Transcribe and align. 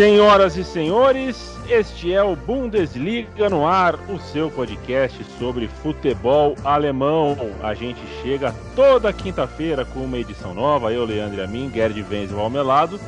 Senhoras 0.00 0.56
e 0.56 0.64
senhores, 0.64 1.58
este 1.68 2.14
é 2.14 2.22
o 2.22 2.34
Bundesliga 2.34 3.50
no 3.50 3.66
ar, 3.66 3.96
o 4.08 4.18
seu 4.18 4.50
podcast 4.50 5.22
sobre 5.38 5.68
futebol 5.68 6.56
alemão. 6.64 7.36
A 7.62 7.74
gente 7.74 8.00
chega 8.22 8.54
toda 8.74 9.12
quinta-feira 9.12 9.84
com 9.84 10.00
uma 10.00 10.16
edição 10.16 10.54
nova, 10.54 10.90
eu, 10.90 11.04
Leandro 11.04 11.38
e 11.38 11.44
a 11.44 11.46
mim, 11.46 11.70
Gerd 11.70 12.02
Wenzel 12.10 12.40
ao 12.40 12.48
meu 12.48 12.64
lado. 12.64 12.98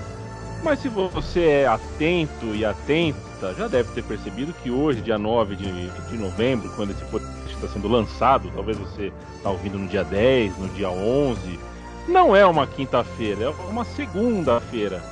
Mas 0.63 0.81
se 0.81 0.89
você 0.91 1.41
é 1.41 1.67
atento 1.67 2.55
e 2.55 2.63
atenta, 2.63 3.55
já 3.57 3.69
deve 3.69 3.91
ter 3.93 4.05
percebido 4.05 4.53
que 4.63 4.71
hoje, 4.71 5.01
dia 5.01 5.17
9 5.17 5.57
de, 5.57 5.89
de 5.89 6.19
novembro, 6.19 6.71
quando 6.77 6.91
esse 6.91 7.05
podcast 7.07 7.55
está 7.55 7.69
sendo 7.69 7.89
lançado, 7.89 8.53
talvez 8.55 8.77
você 8.77 9.11
está 9.39 9.49
ouvindo 9.49 9.79
no 9.79 9.89
dia 9.89 10.05
10, 10.05 10.59
no 10.59 10.69
dia 10.69 10.91
11, 10.91 11.59
não 12.07 12.37
é 12.37 12.45
uma 12.45 12.67
quinta-feira, 12.67 13.45
é 13.45 13.49
uma 13.49 13.87
segunda-feira. 13.87 15.03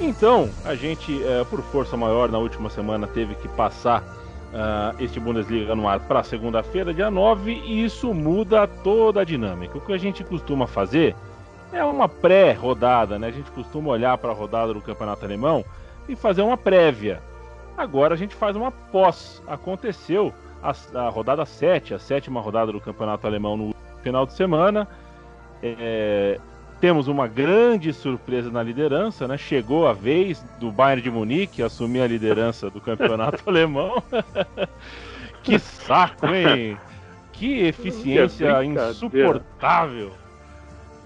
Então, 0.00 0.48
a 0.64 0.74
gente, 0.74 1.22
é, 1.24 1.44
por 1.44 1.60
força 1.60 1.94
maior, 1.94 2.30
na 2.30 2.38
última 2.38 2.70
semana 2.70 3.06
teve 3.06 3.34
que 3.34 3.48
passar 3.48 4.02
uh, 4.02 4.96
este 4.98 5.20
Bundesliga 5.20 5.74
no 5.74 5.86
ar 5.86 6.00
para 6.00 6.22
segunda-feira, 6.22 6.94
dia 6.94 7.10
9, 7.10 7.52
e 7.52 7.84
isso 7.84 8.14
muda 8.14 8.66
toda 8.66 9.20
a 9.20 9.24
dinâmica. 9.24 9.76
O 9.76 9.80
que 9.80 9.92
a 9.92 9.98
gente 9.98 10.24
costuma 10.24 10.66
fazer 10.66 11.14
é 11.70 11.84
uma 11.84 12.08
pré-rodada, 12.08 13.18
né? 13.18 13.28
A 13.28 13.30
gente 13.30 13.50
costuma 13.50 13.90
olhar 13.90 14.16
para 14.16 14.30
a 14.30 14.34
rodada 14.34 14.72
do 14.72 14.80
Campeonato 14.80 15.24
Alemão 15.24 15.64
e 16.08 16.16
fazer 16.16 16.40
uma 16.40 16.56
prévia. 16.56 17.20
Agora 17.76 18.14
a 18.14 18.16
gente 18.16 18.34
faz 18.34 18.56
uma 18.56 18.70
pós. 18.70 19.42
Aconteceu 19.46 20.32
a, 20.62 20.74
a 20.98 21.08
rodada 21.10 21.44
7, 21.44 21.94
a 21.94 21.98
sétima 21.98 22.40
rodada 22.40 22.72
do 22.72 22.80
Campeonato 22.80 23.26
Alemão 23.26 23.56
no 23.56 23.74
final 24.02 24.24
de 24.24 24.32
semana. 24.32 24.88
É, 25.62 26.40
temos 26.80 27.08
uma 27.08 27.28
grande 27.28 27.92
surpresa 27.92 28.50
na 28.50 28.62
liderança, 28.62 29.28
né? 29.28 29.36
Chegou 29.36 29.86
a 29.86 29.92
vez 29.92 30.42
do 30.58 30.72
Bayern 30.72 31.02
de 31.02 31.10
Munique 31.10 31.62
assumir 31.62 32.00
a 32.00 32.06
liderança 32.06 32.70
do 32.70 32.80
campeonato 32.80 33.42
alemão. 33.46 34.02
que 35.44 35.58
saco, 35.58 36.26
hein? 36.26 36.76
Que 37.32 37.60
eficiência 37.66 38.64
insuportável. 38.64 40.12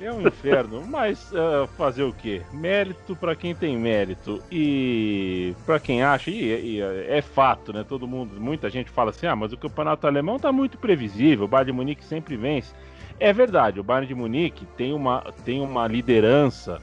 É 0.00 0.12
um 0.12 0.27
inferno, 0.27 0.84
mas 0.86 1.33
uh, 1.33 1.67
fazer 1.78 2.02
o 2.02 2.12
quê? 2.12 2.42
Mérito 2.52 3.14
para 3.14 3.34
quem 3.34 3.55
tem 3.55 3.78
mérito 3.78 4.42
e 4.50 5.55
para 5.64 5.78
quem 5.78 6.02
acha 6.02 6.30
e, 6.30 6.78
e, 6.78 6.80
é 6.80 7.22
fato, 7.22 7.72
né? 7.72 7.84
Todo 7.89 8.06
mundo, 8.06 8.39
muita 8.41 8.69
gente 8.69 8.91
fala 8.91 9.11
assim: 9.11 9.27
"Ah, 9.27 9.36
mas 9.36 9.52
o 9.52 9.56
campeonato 9.56 10.06
alemão 10.06 10.39
tá 10.39 10.50
muito 10.50 10.77
previsível, 10.77 11.45
o 11.45 11.48
Bayern 11.48 11.70
de 11.70 11.77
Munique 11.77 12.05
sempre 12.05 12.36
vence". 12.36 12.75
É 13.20 13.33
verdade, 13.33 13.79
o 13.79 13.84
Bayern 13.84 14.07
de 14.07 14.15
Munique 14.15 14.67
tem 14.77 14.93
uma, 14.93 15.25
tem 15.45 15.61
uma 15.61 15.87
liderança 15.87 16.81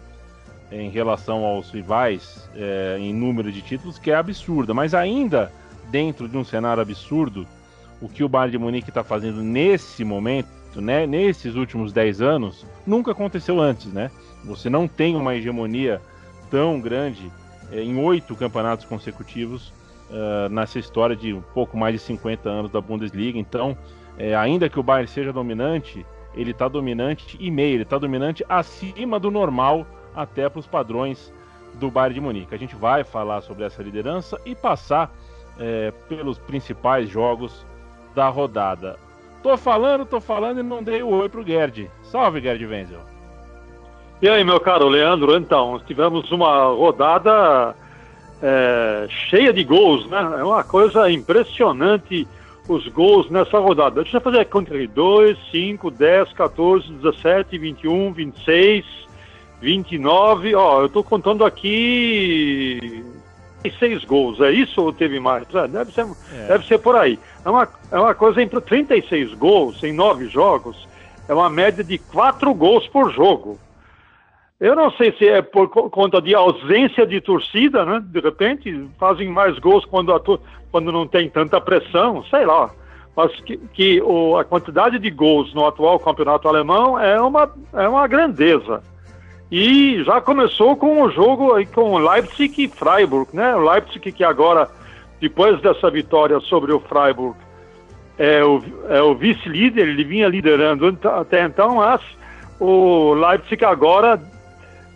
em 0.72 0.90
relação 0.90 1.44
aos 1.44 1.70
rivais 1.70 2.50
é, 2.56 2.98
em 3.00 3.14
número 3.14 3.52
de 3.52 3.62
títulos 3.62 4.00
que 4.00 4.12
é 4.12 4.16
absurda, 4.16 4.74
mas 4.74 4.94
ainda 4.94 5.52
dentro 5.90 6.28
de 6.30 6.38
um 6.38 6.44
cenário 6.44 6.82
absurdo, 6.82 7.46
o 8.02 8.08
que 8.08 8.24
o 8.24 8.30
Bayern 8.30 8.52
de 8.52 8.58
Munique 8.58 8.90
está 8.90 9.04
fazendo 9.04 9.44
nesse 9.44 10.06
momento, 10.06 10.48
né, 10.76 11.06
nesses 11.06 11.56
últimos 11.56 11.92
10 11.92 12.22
anos, 12.22 12.66
nunca 12.88 13.12
aconteceu 13.12 13.59
antes, 13.59 13.88
né? 13.88 14.09
Você 14.46 14.70
não 14.70 14.88
tem 14.88 15.16
uma 15.18 15.36
hegemonia 15.36 16.02
tão 16.50 16.80
grande 16.80 17.30
é, 17.72 17.82
em 17.82 17.98
oito 18.00 18.36
campeonatos 18.36 18.86
consecutivos 18.86 19.74
uh, 20.09 20.50
nessa 20.50 20.80
história 20.80 21.16
de 21.16 21.34
um 21.34 21.42
pouco 21.42 21.78
mais 21.78 21.94
de 21.94 22.00
50 22.00 22.50
anos 22.50 22.72
da 22.72 22.82
Bundesliga. 22.82 23.38
Então, 23.38 23.78
é, 24.18 24.36
ainda 24.36 24.70
que 24.70 24.80
o 24.80 24.84
Bayern 24.84 25.08
seja 25.08 25.31
dominante, 25.31 26.06
ele 26.34 26.52
está 26.52 26.68
dominante 26.68 27.38
e 27.40 27.52
meio, 27.52 27.75
ele 27.75 27.84
está 27.84 27.97
dominante 27.97 28.44
acima 28.47 29.19
do 29.19 29.30
normal 29.30 29.86
até 30.16 30.47
para 30.50 30.59
os 30.59 30.68
padrões 30.68 31.34
do 31.75 31.90
Bayern 31.90 32.16
de 32.16 32.22
Munique. 32.22 32.56
A 32.56 32.58
gente 32.58 32.75
vai 32.75 33.03
falar 33.03 33.42
sobre 33.42 33.64
essa 33.64 33.81
liderança 33.81 34.40
e 34.46 34.56
passar 34.56 35.12
é, 35.59 35.91
pelos 36.08 36.38
principais 36.38 37.09
jogos 37.09 37.66
da 38.14 38.28
rodada. 38.30 38.97
Tô 39.41 39.58
falando, 39.58 40.06
tô 40.06 40.22
falando 40.22 40.59
e 40.59 40.64
não 40.64 40.84
dei 40.84 41.02
o 41.02 41.09
oi 41.09 41.30
pro 41.30 41.46
Gerd. 41.46 41.90
Salve, 42.03 42.41
Gerd 42.41 42.64
Wenzel. 42.66 43.00
E 44.22 44.30
aí, 44.30 44.44
meu 44.44 44.59
caro 44.59 44.88
Leandro, 44.88 45.36
então, 45.36 45.81
tivemos 45.88 46.31
uma 46.31 46.66
rodada 46.66 47.75
é, 48.41 49.08
cheia 49.09 49.52
de 49.52 49.64
gols, 49.64 50.08
né? 50.08 50.36
É 50.40 50.44
uma 50.44 50.64
coisa 50.64 51.09
impressionante 51.09 52.28
os 52.74 52.88
gols 52.88 53.30
nessa 53.30 53.59
rodada. 53.59 54.02
Deixa 54.02 54.18
eu 54.18 54.22
fazer 54.22 54.40
a 54.40 54.46
conta 54.46 54.74
aqui: 54.74 54.88
2, 54.88 55.38
5, 55.52 55.92
10, 55.92 56.34
14, 56.34 56.92
17, 56.94 57.58
21, 57.58 58.14
26, 58.14 58.86
29. 59.62 60.56
Ó, 60.56 60.82
eu 60.82 60.86
estou 60.88 61.04
contando 61.04 61.46
aqui 61.46 63.04
seis 63.78 64.04
gols. 64.04 64.40
É 64.42 64.52
isso 64.52 64.82
ou 64.82 64.92
teve 64.92 65.20
mais? 65.20 65.44
É, 65.54 65.68
deve, 65.68 65.92
ser, 65.92 66.06
é. 66.34 66.48
deve 66.48 66.66
ser 66.66 66.80
por 66.80 66.96
aí. 66.96 67.20
É 67.46 67.50
uma, 67.50 67.68
é 67.92 68.00
uma 68.00 68.16
coisa 68.16 68.42
entre 68.42 68.59
36 68.59 69.34
gols 69.36 69.84
em 69.84 69.94
nove 69.94 70.28
jogos. 70.28 70.88
É 71.28 71.34
uma 71.34 71.50
média 71.50 71.84
de 71.84 71.98
quatro 71.98 72.53
gols 72.53 72.88
por 72.88 73.12
jogo. 73.14 73.59
Eu 74.61 74.75
não 74.75 74.91
sei 74.91 75.11
se 75.17 75.27
é 75.27 75.41
por 75.41 75.69
conta 75.69 76.22
de 76.22 76.35
ausência 76.35 77.03
de 77.07 77.19
torcida, 77.19 77.83
né? 77.83 77.99
De 78.05 78.19
repente 78.19 78.88
fazem 78.99 79.27
mais 79.27 79.57
gols 79.57 79.83
quando, 79.85 80.13
a, 80.13 80.22
quando 80.72 80.91
não 80.91 81.07
tem 81.07 81.27
tanta 81.27 81.59
pressão, 81.59 82.23
sei 82.25 82.45
lá. 82.45 82.69
Mas 83.17 83.31
que, 83.41 83.57
que 83.57 83.99
o, 84.03 84.38
a 84.38 84.45
quantidade 84.45 84.99
de 84.99 85.09
gols 85.09 85.51
no 85.55 85.66
atual 85.66 85.99
campeonato 85.99 86.47
alemão 86.47 86.99
é 86.99 87.19
uma, 87.19 87.51
é 87.73 87.89
uma 87.89 88.05
grandeza. 88.05 88.83
E 89.51 90.03
já 90.03 90.22
começou 90.22 90.78
com 90.78 91.01
o 91.01 91.09
jogo 91.09 91.53
com 91.73 91.97
Leipzig 91.97 92.66
e 92.66 92.67
Freiburg, 92.67 93.35
né? 93.35 93.55
O 93.55 93.67
Leipzig 93.67 94.11
que 94.11 94.23
agora, 94.23 94.69
depois 95.19 95.59
dessa 95.61 95.89
vitória 95.89 96.39
sobre 96.39 96.72
o 96.72 96.79
Freiburg, 96.79 97.35
é 98.16 98.45
o, 98.45 98.61
é 98.89 99.01
o 99.01 99.16
vice-líder, 99.16 99.88
ele 99.88 100.03
vinha 100.03 100.28
liderando 100.28 100.95
até 101.03 101.43
então, 101.43 101.78
mas 101.78 101.99
o 102.59 103.16
Leipzig 103.16 103.66
agora 103.66 104.22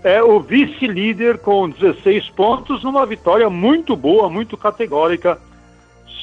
é 0.06 0.22
o 0.22 0.40
vice-líder 0.40 1.40
com 1.40 1.68
16 1.68 2.30
pontos, 2.30 2.84
numa 2.84 3.08
vitória 3.08 3.50
muito 3.50 3.96
boa, 3.96 4.30
muito 4.30 4.56
categórica 4.56 5.40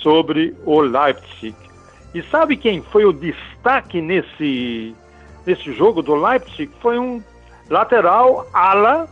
sobre 0.00 0.54
o 0.64 0.80
Leipzig. 0.80 1.56
E 2.14 2.22
sabe 2.22 2.56
quem 2.56 2.80
foi 2.80 3.04
o 3.04 3.12
destaque 3.12 4.00
nesse, 4.00 4.94
nesse 5.44 5.72
jogo 5.72 6.00
do 6.00 6.14
Leipzig? 6.14 6.70
Foi 6.80 6.96
um 6.96 7.20
lateral 7.68 8.46
ala 8.52 9.08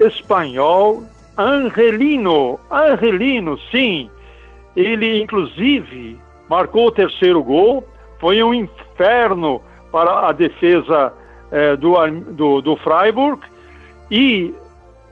espanhol, 0.00 1.04
Angelino. 1.38 2.58
Angelino, 2.68 3.56
sim. 3.70 4.10
Ele, 4.74 5.22
inclusive, 5.22 6.18
marcou 6.50 6.88
o 6.88 6.92
terceiro 6.92 7.44
gol. 7.44 7.86
Foi 8.18 8.42
um 8.42 8.52
inferno 8.52 9.62
para 9.92 10.28
a 10.28 10.32
defesa 10.32 11.12
eh, 11.52 11.76
do, 11.76 11.94
do, 12.32 12.60
do 12.60 12.76
Freiburg 12.78 13.40
e 14.10 14.54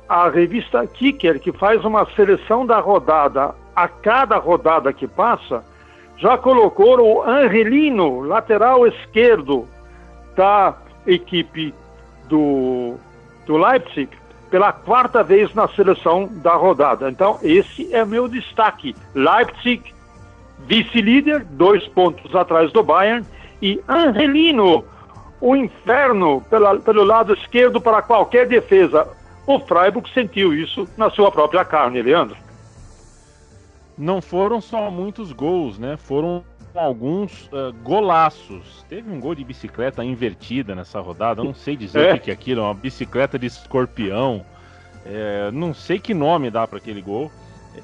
a 0.09 0.29
revista 0.29 0.87
Kicker, 0.87 1.41
que 1.41 1.53
faz 1.53 1.85
uma 1.85 2.07
seleção 2.15 2.65
da 2.65 2.79
rodada 2.79 3.55
a 3.75 3.89
cada 3.89 4.39
rodada 4.39 4.93
que 4.93 5.07
passa, 5.07 5.63
já 6.17 6.39
colocou 6.39 6.99
o 6.99 7.23
Angelino, 7.23 8.21
lateral 8.21 8.87
esquerdo 8.87 9.69
da 10.35 10.75
equipe 11.07 11.75
do, 12.27 12.95
do 13.45 13.59
Leipzig, 13.59 14.09
pela 14.51 14.73
quarta 14.73 15.23
vez 15.23 15.53
na 15.55 15.69
seleção 15.69 16.29
da 16.31 16.55
rodada. 16.55 17.11
Então, 17.11 17.39
esse 17.43 17.93
é 17.95 18.05
meu 18.05 18.29
destaque. 18.29 18.97
Leipzig, 19.15 19.83
vice-líder, 20.61 21.45
dois 21.45 21.87
pontos 21.89 22.35
atrás 22.35 22.73
do 22.73 22.83
Bayern, 22.83 23.27
e 23.61 23.81
Angelino, 23.89 24.85
o 25.41 25.55
inferno 25.55 26.41
pela, 26.49 26.79
pelo 26.79 27.05
lado 27.05 27.35
esquerdo 27.35 27.81
para 27.81 28.03
qualquer 28.03 28.47
defesa. 28.47 29.09
O 29.47 29.61
Freiburg 29.61 30.09
sentiu 30.13 30.53
isso 30.53 30.89
na 30.97 31.11
sua 31.11 31.31
própria 31.31 31.65
carne, 31.65 32.03
Leandro. 32.03 32.37
Não 33.97 34.21
foram 34.21 34.61
só 34.61 34.91
muitos 34.91 35.33
gols, 35.33 35.79
né? 35.79 35.97
Foram 35.97 36.45
alguns 36.75 37.47
uh, 37.47 37.73
golaços. 37.83 38.85
Teve 38.89 39.11
um 39.11 39.21
gol 39.21 39.35
de 39.35 39.45
bicicleta 39.45 40.05
invertida 40.05 40.75
nessa 40.75 41.01
rodada. 41.01 41.41
Eu 41.41 41.45
não 41.45 41.55
sei 41.55 41.77
dizer 41.77 42.11
é. 42.11 42.15
o 42.15 42.21
que 42.21 42.31
é 42.31 42.35
aquilo. 42.35 42.63
Uma 42.63 42.75
bicicleta 42.75 43.39
de 43.39 43.47
escorpião. 43.47 44.45
É, 45.05 45.51
não 45.53 45.73
sei 45.73 45.99
que 45.99 46.13
nome 46.13 46.51
dá 46.51 46.67
para 46.67 46.79
aquele 46.79 47.01
gol. 47.01 47.31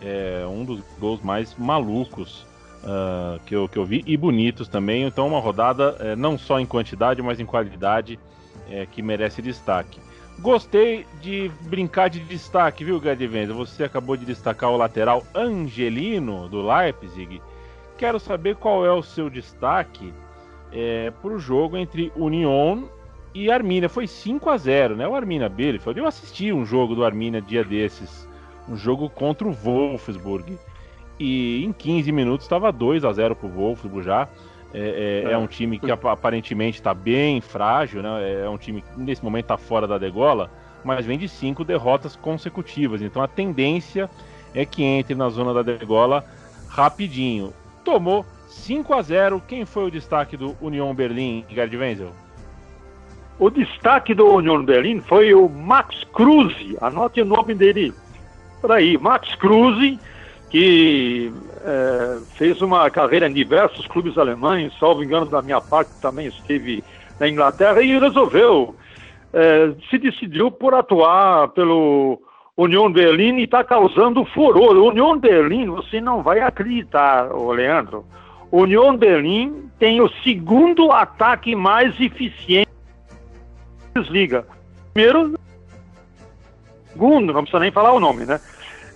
É 0.00 0.44
um 0.46 0.64
dos 0.64 0.82
gols 0.98 1.22
mais 1.22 1.54
malucos 1.56 2.46
uh, 2.82 3.40
que, 3.46 3.54
eu, 3.54 3.68
que 3.68 3.78
eu 3.78 3.84
vi 3.84 4.02
e 4.06 4.16
bonitos 4.16 4.68
também. 4.68 5.04
Então, 5.04 5.26
uma 5.26 5.40
rodada 5.40 5.96
é, 6.00 6.16
não 6.16 6.38
só 6.38 6.60
em 6.60 6.66
quantidade, 6.66 7.22
mas 7.22 7.40
em 7.40 7.46
qualidade 7.46 8.18
é, 8.70 8.86
que 8.86 9.02
merece 9.02 9.42
destaque. 9.42 10.00
Gostei 10.38 11.06
de 11.20 11.50
brincar 11.62 12.08
de 12.08 12.20
destaque, 12.20 12.84
viu, 12.84 12.98
Gadivenza? 12.98 13.52
Você 13.52 13.84
acabou 13.84 14.16
de 14.16 14.24
destacar 14.24 14.70
o 14.70 14.76
lateral 14.76 15.24
Angelino 15.34 16.48
do 16.48 16.66
Leipzig. 16.66 17.40
Quero 17.96 18.18
saber 18.18 18.56
qual 18.56 18.84
é 18.84 18.92
o 18.92 19.02
seu 19.02 19.30
destaque 19.30 20.12
é, 20.72 21.10
para 21.10 21.32
o 21.32 21.38
jogo 21.38 21.76
entre 21.76 22.10
Union 22.16 22.84
e 23.34 23.50
Armínia. 23.50 23.88
Foi 23.88 24.06
5 24.06 24.50
a 24.50 24.56
0 24.56 24.96
né? 24.96 25.06
O 25.06 25.14
Armínia 25.14 25.48
Bielefeld. 25.48 26.00
Eu 26.00 26.06
assisti 26.06 26.52
um 26.52 26.64
jogo 26.64 26.94
do 26.94 27.04
Armínia 27.04 27.40
dia 27.40 27.62
desses 27.62 28.26
um 28.68 28.76
jogo 28.76 29.08
contra 29.08 29.46
o 29.46 29.52
Wolfsburg. 29.52 30.58
E 31.18 31.64
em 31.64 31.72
15 31.72 32.10
minutos 32.12 32.46
estava 32.46 32.72
2 32.72 33.04
a 33.04 33.12
0 33.12 33.36
para 33.36 33.46
o 33.46 33.50
Wolfsburg 33.50 34.04
já. 34.04 34.28
É, 34.74 35.24
é, 35.26 35.32
é, 35.32 35.36
um 35.36 35.46
time 35.46 35.78
que 35.78 35.90
aparentemente 35.90 36.78
está 36.78 36.94
bem 36.94 37.40
frágil, 37.42 38.02
né? 38.02 38.44
É 38.44 38.48
um 38.48 38.56
time 38.56 38.80
que 38.80 39.00
nesse 39.00 39.22
momento 39.22 39.44
está 39.44 39.58
fora 39.58 39.86
da 39.86 39.98
degola, 39.98 40.50
mas 40.82 41.04
vem 41.04 41.18
de 41.18 41.28
cinco 41.28 41.62
derrotas 41.62 42.16
consecutivas. 42.16 43.02
Então 43.02 43.22
a 43.22 43.28
tendência 43.28 44.08
é 44.54 44.64
que 44.64 44.82
entre 44.82 45.14
na 45.14 45.28
zona 45.28 45.52
da 45.52 45.62
degola 45.62 46.24
rapidinho. 46.68 47.52
Tomou 47.84 48.24
5 48.48 48.94
a 48.94 49.02
0 49.02 49.42
Quem 49.46 49.64
foi 49.64 49.84
o 49.84 49.90
destaque 49.90 50.36
do 50.36 50.56
Union 50.60 50.94
Berlim, 50.94 51.44
Gerd 51.50 51.76
Wenzel? 51.76 52.12
O 53.38 53.50
destaque 53.50 54.14
do 54.14 54.26
Union 54.26 54.62
Berlim 54.62 55.00
foi 55.00 55.34
o 55.34 55.48
Max 55.48 56.04
Kruse. 56.14 56.76
Anote 56.80 57.20
o 57.20 57.24
nome 57.24 57.54
dele 57.54 57.92
por 58.60 58.72
aí. 58.72 58.96
Max 58.96 59.34
Kruse, 59.34 59.98
que 60.52 61.32
é, 61.64 62.18
fez 62.36 62.60
uma 62.60 62.90
carreira 62.90 63.26
em 63.26 63.32
diversos 63.32 63.86
clubes 63.86 64.18
alemães, 64.18 64.70
salvo 64.78 65.02
engano 65.02 65.24
da 65.24 65.40
minha 65.40 65.62
parte, 65.62 65.90
também 65.98 66.26
esteve 66.26 66.84
na 67.18 67.26
Inglaterra 67.26 67.80
e 67.80 67.98
resolveu, 67.98 68.76
é, 69.32 69.72
se 69.88 69.96
decidiu 69.96 70.50
por 70.50 70.74
atuar 70.74 71.48
pelo 71.48 72.20
Union 72.54 72.92
Berlim 72.92 73.38
e 73.38 73.44
está 73.44 73.64
causando 73.64 74.26
furor. 74.26 74.76
Union 74.76 75.18
Berlim, 75.18 75.70
você 75.70 76.02
não 76.02 76.22
vai 76.22 76.40
acreditar, 76.40 77.34
ô 77.34 77.50
Leandro. 77.50 78.04
Union 78.50 78.94
Berlim 78.98 79.70
tem 79.78 80.02
o 80.02 80.10
segundo 80.22 80.92
ataque 80.92 81.56
mais 81.56 81.98
eficiente 81.98 82.68
da 83.08 84.00
Bundesliga. 84.02 84.46
Primeiro, 84.92 85.34
segundo, 86.92 87.32
não 87.32 87.40
precisa 87.40 87.60
nem 87.60 87.70
falar 87.70 87.92
o 87.92 88.00
nome, 88.00 88.26
né? 88.26 88.38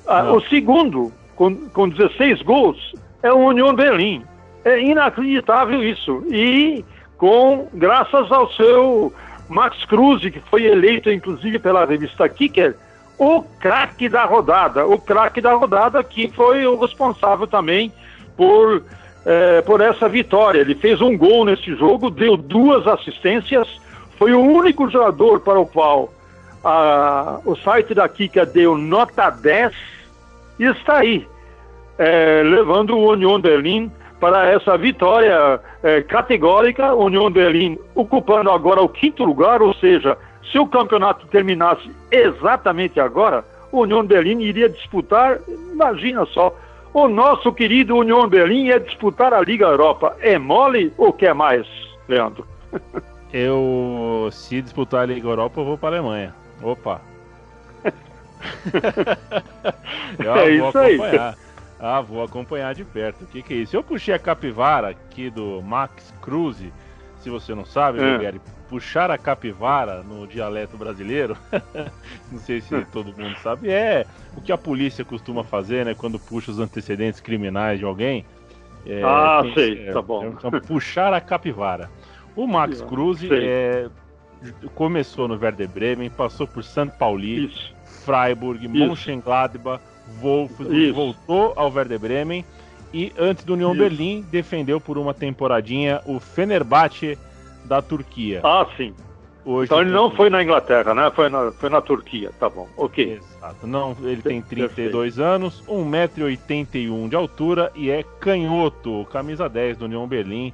Ah, 0.07 0.31
o 0.33 0.41
segundo, 0.43 1.11
com, 1.37 1.55
com 1.69 1.89
16 1.89 2.43
gols, 2.43 2.95
é 3.23 3.33
o 3.33 3.37
Union 3.37 3.75
Berlim. 3.75 4.25
É 4.65 4.81
inacreditável 4.81 5.85
isso. 5.85 6.25
E 6.29 6.85
com, 7.17 7.69
graças 7.73 8.33
ao 8.33 8.51
seu 8.53 9.13
Max 9.49 9.85
Cruz, 9.85 10.23
que 10.23 10.41
foi 10.41 10.65
eleito 10.65 11.11
inclusive 11.11 11.59
pela 11.59 11.85
revista 11.85 12.29
Kicker, 12.29 12.75
o 13.19 13.43
craque 13.43 14.09
da 14.09 14.25
rodada. 14.25 14.87
O 14.87 14.99
craque 14.99 15.41
da 15.41 15.55
rodada 15.55 16.03
que 16.03 16.29
foi 16.29 16.67
o 16.67 16.79
responsável 16.79 17.47
também 17.47 17.93
por, 18.37 18.83
é, 19.25 19.63
por 19.63 19.81
essa 19.81 20.09
vitória. 20.09 20.61
Ele 20.61 20.75
fez 20.75 21.01
um 21.01 21.17
gol 21.17 21.45
nesse 21.45 21.75
jogo, 21.77 22.11
deu 22.11 22.37
duas 22.37 22.87
assistências, 22.87 23.69
foi 24.19 24.33
o 24.33 24.41
único 24.41 24.91
jogador 24.91 25.41
para 25.41 25.61
o 25.61 25.67
qual 25.67 26.13
a, 26.65 27.39
o 27.45 27.55
site 27.57 27.95
da 27.95 28.09
Kika 28.09 28.45
deu 28.45 28.77
nota 28.77 29.31
10 29.31 29.96
e 30.59 30.65
está 30.65 30.99
aí, 30.99 31.27
é, 31.99 32.43
levando 32.45 32.97
o 32.97 33.13
Union 33.13 33.41
Berlin 33.41 33.91
para 34.21 34.51
essa 34.51 34.77
vitória 34.77 35.61
é, 35.83 36.03
categórica. 36.03 36.95
Union 36.95 37.31
Berlin 37.31 37.79
ocupando 37.95 38.51
agora 38.51 38.81
o 38.83 38.89
quinto 38.89 39.25
lugar, 39.25 39.63
ou 39.63 39.75
seja, 39.75 40.17
se 40.51 40.59
o 40.59 40.67
campeonato 40.67 41.27
terminasse 41.27 41.91
exatamente 42.11 43.01
agora, 43.01 43.45
o 43.73 43.81
Union 43.81 44.05
Berlin 44.05 44.41
iria 44.41 44.69
disputar, 44.69 45.39
imagina 45.73 46.25
só, 46.27 46.55
o 46.95 47.09
nosso 47.09 47.53
querido 47.53 47.97
Union 47.97 48.27
Berlin 48.27 48.67
ia 48.67 48.81
disputar 48.81 49.35
a 49.35 49.41
Liga 49.41 49.67
Europa. 49.67 50.17
É 50.21 50.39
mole 50.39 50.93
ou 50.97 51.13
quer 51.13 51.35
mais, 51.35 51.67
Leandro? 52.09 52.47
Eu, 53.33 54.31
se 54.31 54.63
disputar 54.63 55.03
a 55.03 55.07
Liga 55.07 55.29
Europa, 55.29 55.61
eu 55.61 55.65
vou 55.65 55.77
para 55.77 55.97
a 55.97 55.99
Alemanha. 55.99 56.35
Opa! 56.63 57.03
é 60.19 60.51
isso 60.51 60.79
aí. 60.79 60.99
Ah, 61.79 62.01
vou 62.01 62.23
acompanhar 62.23 62.75
de 62.75 62.85
perto. 62.85 63.25
O 63.25 63.27
que, 63.27 63.43
que 63.43 63.55
é 63.55 63.57
isso? 63.59 63.77
Eu 63.77 63.83
puxei 63.83 64.15
a 64.15 64.19
capivara 64.19 64.89
aqui 64.89 65.29
do 65.29 65.63
Max 65.63 66.13
Cruz. 66.23 66.57
Se 67.21 67.29
você 67.29 67.55
não 67.55 67.65
sabe, 67.65 67.99
é. 68.01 68.35
puxar 68.69 69.11
a 69.11 69.19
capivara 69.19 70.03
no 70.03 70.27
dialeto 70.27 70.77
brasileiro, 70.77 71.37
não 72.31 72.39
sei 72.39 72.61
se 72.61 72.85
todo 72.87 73.07
mundo 73.07 73.37
sabe, 73.43 73.69
é 73.69 74.07
o 74.37 74.41
que 74.41 74.53
a 74.53 74.59
polícia 74.59 75.05
costuma 75.05 75.43
fazer, 75.43 75.85
né? 75.85 75.95
Quando 75.95 76.19
puxa 76.19 76.51
os 76.51 76.61
antecedentes 76.61 77.21
criminais 77.21 77.79
de 77.79 77.85
alguém. 77.85 78.25
É, 78.87 79.03
ah, 79.03 79.43
sei, 79.55 79.89
é, 79.89 79.93
tá 79.93 80.01
bom. 80.01 80.27
Então, 80.27 80.51
puxar 80.61 81.13
a 81.13 81.21
capivara. 81.21 81.91
O 82.37 82.47
Max 82.47 82.81
Cruz 82.89 83.21
é, 83.25 83.89
começou 84.75 85.27
no 85.27 85.35
Werder 85.35 85.69
Bremen, 85.69 86.09
passou 86.09 86.47
por 86.47 86.63
St. 86.63 86.93
Pauli, 86.99 87.47
Isso. 87.47 87.76
Freiburg, 88.07 88.65
Isso. 88.65 88.73
Mönchengladbach, 88.73 89.83
Wolfsburg, 90.21 90.93
voltou 90.93 91.53
ao 91.57 91.71
Werder 91.71 91.99
Bremen 91.99 92.45
e 92.95 93.13
antes 93.19 93.45
do 93.45 93.55
Union 93.55 93.73
Isso. 93.73 93.81
Berlim 93.81 94.25
defendeu 94.31 94.81
por 94.81 94.97
uma 94.97 95.13
temporadinha 95.13 96.01
o 96.07 96.21
Fenerbahçe 96.21 97.19
da 97.65 97.83
Turquia. 97.83 98.41
Ah, 98.45 98.65
sim. 98.77 98.95
Hoje 99.45 99.67
então 99.67 99.81
ele 99.81 99.91
não 99.91 100.11
foi 100.11 100.29
na 100.29 100.43
Inglaterra, 100.43 100.93
né? 100.93 101.11
Foi 101.15 101.29
na, 101.29 101.53
foi 101.53 101.69
na 101.71 101.81
Turquia, 101.81 102.33
tá 102.39 102.49
bom, 102.49 102.69
ok. 102.77 103.21
Exato. 103.21 103.67
Não, 103.67 103.97
ele 104.03 104.21
tem 104.21 104.43
32 104.43 105.15
Perfeito. 105.15 105.23
anos, 105.23 105.63
1,81m 105.69 107.09
de 107.09 107.15
altura 107.15 107.71
e 107.77 107.89
é 107.89 108.03
canhoto, 108.19 109.07
camisa 109.13 109.49
10 109.49 109.77
do 109.77 109.85
Union 109.85 110.07
Berlim. 110.07 110.53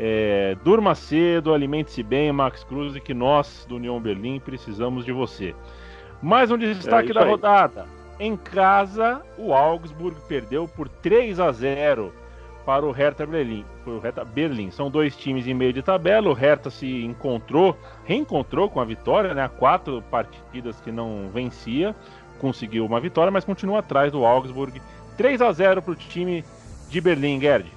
É, 0.00 0.56
durma 0.62 0.94
cedo, 0.94 1.52
alimente-se 1.52 2.04
bem, 2.04 2.30
Max 2.30 2.62
Cruz, 2.62 2.94
e 2.94 3.00
que 3.00 3.12
nós 3.12 3.66
do 3.68 3.74
União 3.74 4.00
Berlim 4.00 4.38
precisamos 4.38 5.04
de 5.04 5.10
você. 5.10 5.52
Mais 6.22 6.50
um 6.50 6.58
destaque 6.58 7.10
é 7.10 7.14
da 7.14 7.22
aí. 7.22 7.30
rodada. 7.30 7.86
Em 8.18 8.36
casa, 8.36 9.22
o 9.36 9.52
Augsburg 9.52 10.16
perdeu 10.28 10.66
por 10.66 10.88
3 10.88 11.38
a 11.38 11.52
0 11.52 12.12
para 12.66 12.84
o 12.84 12.90
Hertha 12.90 13.24
Berlim. 13.24 13.64
Foi 13.84 13.94
o 13.94 14.00
Hertha 14.00 14.24
Berlim. 14.24 14.70
São 14.70 14.90
dois 14.90 15.16
times 15.16 15.46
em 15.46 15.54
meio 15.54 15.72
de 15.72 15.82
tabela. 15.82 16.28
O 16.28 16.34
Hertha 16.34 16.68
se 16.68 17.04
encontrou, 17.04 17.76
reencontrou 18.04 18.68
com 18.68 18.80
a 18.80 18.84
vitória, 18.84 19.32
né? 19.32 19.44
Há 19.44 19.48
quatro 19.48 20.02
partidas 20.10 20.80
que 20.80 20.90
não 20.90 21.30
vencia, 21.32 21.94
conseguiu 22.40 22.84
uma 22.84 23.00
vitória, 23.00 23.30
mas 23.30 23.44
continua 23.44 23.78
atrás 23.78 24.10
do 24.10 24.24
Augsburg. 24.24 24.82
3 25.16 25.40
a 25.40 25.52
0 25.52 25.80
para 25.80 25.92
o 25.92 25.96
time 25.96 26.44
de 26.90 27.00
Berlim, 27.00 27.40
Gerd. 27.40 27.72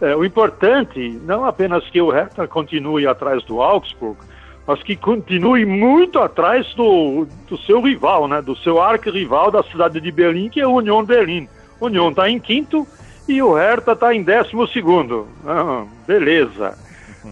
É, 0.00 0.16
o 0.16 0.24
importante, 0.24 1.20
não 1.24 1.44
apenas 1.44 1.88
que 1.88 2.02
o 2.02 2.10
Hertha 2.10 2.48
continue 2.48 3.06
atrás 3.06 3.44
do 3.44 3.62
Augsburg, 3.62 4.18
mas 4.66 4.82
que 4.82 4.96
continue 4.96 5.64
muito 5.64 6.18
atrás 6.18 6.72
do, 6.74 7.26
do 7.48 7.58
seu 7.58 7.80
rival, 7.80 8.28
né, 8.28 8.40
do 8.40 8.56
seu 8.56 8.80
arquirrival 8.80 9.50
da 9.50 9.62
cidade 9.64 10.00
de 10.00 10.12
Berlim, 10.12 10.48
que 10.48 10.60
é 10.60 10.66
o 10.66 10.74
Union 10.74 11.04
Berlim. 11.04 11.48
O 11.80 11.86
Union 11.86 12.10
está 12.10 12.28
em 12.28 12.38
quinto 12.38 12.86
e 13.28 13.42
o 13.42 13.54
Hertha 13.54 13.92
está 13.92 14.14
em 14.14 14.22
décimo 14.22 14.66
segundo. 14.68 15.26
Ah, 15.46 15.84
beleza. 16.06 16.78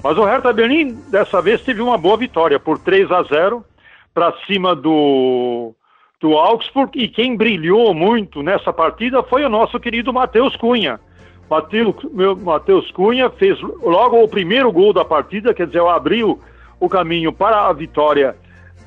Mas 0.02 0.16
o 0.16 0.24
Hertha 0.24 0.52
Berlim, 0.52 0.92
dessa 1.08 1.40
vez, 1.40 1.62
teve 1.62 1.80
uma 1.80 1.98
boa 1.98 2.16
vitória, 2.16 2.58
por 2.58 2.78
3 2.78 3.10
a 3.10 3.22
0 3.22 3.64
para 4.12 4.32
cima 4.46 4.74
do, 4.74 5.72
do 6.20 6.36
Augsburg, 6.36 6.90
e 6.98 7.08
quem 7.08 7.36
brilhou 7.36 7.94
muito 7.94 8.42
nessa 8.42 8.72
partida 8.72 9.22
foi 9.22 9.44
o 9.44 9.48
nosso 9.48 9.78
querido 9.78 10.12
Matheus 10.12 10.56
Cunha 10.56 10.98
Matheus 12.44 12.90
Cunha 12.92 13.28
fez 13.30 13.60
logo 13.60 14.22
o 14.22 14.28
primeiro 14.28 14.70
gol 14.70 14.92
da 14.92 15.04
partida, 15.04 15.52
quer 15.52 15.66
dizer, 15.66 15.82
abriu 15.82 16.40
o 16.80 16.88
caminho 16.88 17.32
para 17.32 17.68
a 17.68 17.72
vitória 17.72 18.34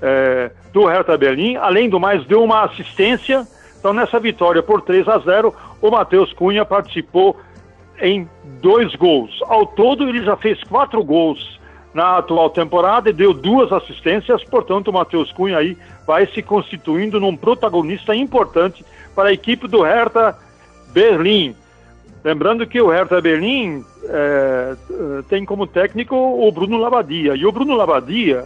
é, 0.01 0.51
do 0.73 0.85
Hertha 0.85 1.17
Berlim. 1.17 1.55
Além 1.55 1.88
do 1.88 2.00
mais, 2.00 2.25
deu 2.25 2.43
uma 2.43 2.63
assistência. 2.63 3.47
Então, 3.79 3.93
nessa 3.93 4.19
vitória 4.19 4.63
por 4.63 4.81
3 4.81 5.07
a 5.07 5.19
0, 5.19 5.55
o 5.81 5.91
Matheus 5.91 6.33
Cunha 6.33 6.65
participou 6.65 7.39
em 8.01 8.27
dois 8.62 8.95
gols. 8.95 9.39
Ao 9.43 9.65
todo, 9.65 10.09
ele 10.09 10.23
já 10.23 10.35
fez 10.35 10.62
quatro 10.63 11.03
gols 11.03 11.59
na 11.93 12.17
atual 12.17 12.50
temporada 12.50 13.09
e 13.09 13.13
deu 13.13 13.33
duas 13.33 13.71
assistências. 13.71 14.43
Portanto, 14.43 14.88
o 14.88 14.93
Matheus 14.93 15.31
Cunha 15.31 15.57
aí 15.57 15.77
vai 16.07 16.25
se 16.25 16.41
constituindo 16.41 17.19
num 17.19 17.35
protagonista 17.35 18.15
importante 18.15 18.83
para 19.15 19.29
a 19.29 19.33
equipe 19.33 19.67
do 19.67 19.83
Hertha 19.83 20.35
Berlim. 20.91 21.55
Lembrando 22.24 22.65
que 22.65 22.82
o 22.82 22.89
Hertha 22.89 23.20
Berlim 23.20 23.84
é, 24.06 24.75
tem 25.27 25.44
como 25.44 25.68
técnico 25.68 26.15
o 26.15 26.51
Bruno 26.51 26.77
Labadia. 26.77 27.36
E 27.36 27.46
o 27.46 27.51
Bruno 27.51 27.75
Labadia, 27.75 28.46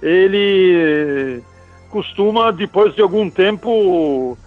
ele 0.00 1.42
costuma, 1.90 2.52
depois 2.52 2.94
de 2.94 3.02
algum 3.02 3.28
tempo, 3.28 4.38